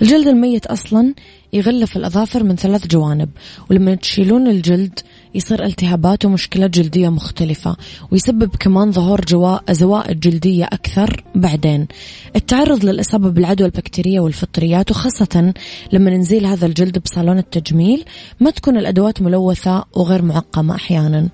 الجلد 0.01 0.27
الميت 0.27 0.65
أصلا 0.65 1.13
يغلف 1.53 1.97
الأظافر 1.97 2.43
من 2.43 2.55
ثلاث 2.55 2.87
جوانب 2.87 3.29
ولما 3.69 3.95
تشيلون 3.95 4.47
الجلد 4.47 4.99
يصير 5.35 5.65
التهابات 5.65 6.25
ومشكلات 6.25 6.69
جلدية 6.69 7.09
مختلفة 7.09 7.75
ويسبب 8.11 8.55
كمان 8.59 8.91
ظهور 8.91 9.21
جواء 9.25 9.63
زوائد 9.71 10.19
جلدية 10.19 10.65
أكثر 10.65 11.23
بعدين. 11.35 11.87
التعرض 12.35 12.85
للإصابة 12.85 13.29
بالعدوى 13.29 13.67
البكتيرية 13.67 14.19
والفطريات 14.19 14.91
وخاصة 14.91 15.53
لما 15.91 16.17
نزيل 16.17 16.45
هذا 16.45 16.65
الجلد 16.65 16.99
بصالون 16.99 17.37
التجميل 17.37 18.05
ما 18.39 18.51
تكون 18.51 18.77
الأدوات 18.77 19.21
ملوثة 19.21 19.83
وغير 19.93 20.21
معقمة 20.21 20.75
أحيانا. 20.75 21.29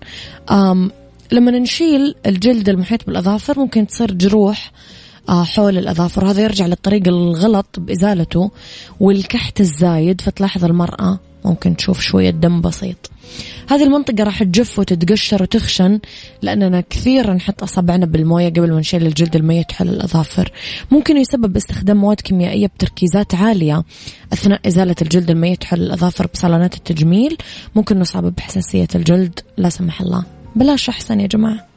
لما 1.32 1.52
نشيل 1.52 2.16
الجلد 2.26 2.70
المحيط 2.70 3.08
بالأظافر 3.08 3.60
ممكن 3.60 3.88
تصير 3.88 4.14
جروح 4.14 4.72
آه، 5.30 5.44
حول 5.44 5.78
الأظافر. 5.78 6.26
وهذا 6.26 6.42
يرجع 6.42 6.66
للطريق 6.66 7.08
الغلط 7.08 7.66
بإزالته 7.78 8.52
والكحت 9.00 9.62
الزايد. 9.62 10.22
فتلاحظ 10.22 10.66
المرأة 10.66 11.20
ممكن 11.46 11.76
تشوف 11.76 12.00
شوية 12.00 12.30
دم 12.30 12.62
بسيط. 12.62 13.12
هذه 13.70 13.84
المنطقة 13.84 14.24
راح 14.24 14.44
تجف 14.44 14.80
وتتقشر 14.80 15.44
وتخشن 15.44 16.00
لأننا 16.42 16.82
كثير 16.90 17.34
نحط 17.34 17.63
أصابعنا 17.63 18.06
بالموية 18.06 18.50
قبل 18.50 18.72
ما 18.72 18.80
نشيل 18.80 19.08
الجلد 19.08 19.36
الميت 19.36 19.72
حول 19.72 19.90
الأظافر. 19.90 20.52
ممكن 20.92 21.18
يسبب 21.18 21.56
استخدام 21.56 21.98
مواد 21.98 22.22
كيميائية 22.22 22.68
بتركيزات 22.68 23.36
عالية 23.36 23.84
أثناء 24.34 24.68
إزالة 24.68 24.96
الجلد 25.02 25.32
الميت 25.32 25.63
حول 25.63 25.82
الأظافر 25.82 26.28
بصالونات 26.34 26.76
التجميل. 26.76 27.38
ممكن 27.76 28.00
نصاب 28.00 28.36
بحساسية 28.36 28.88
الجلد 28.96 29.40
لا 29.58 29.70
سمح 29.70 30.02
الله. 30.02 30.24
بلاش 30.56 30.90
أحسن 30.90 31.20
يا 31.20 31.28
جماعة. 31.28 31.77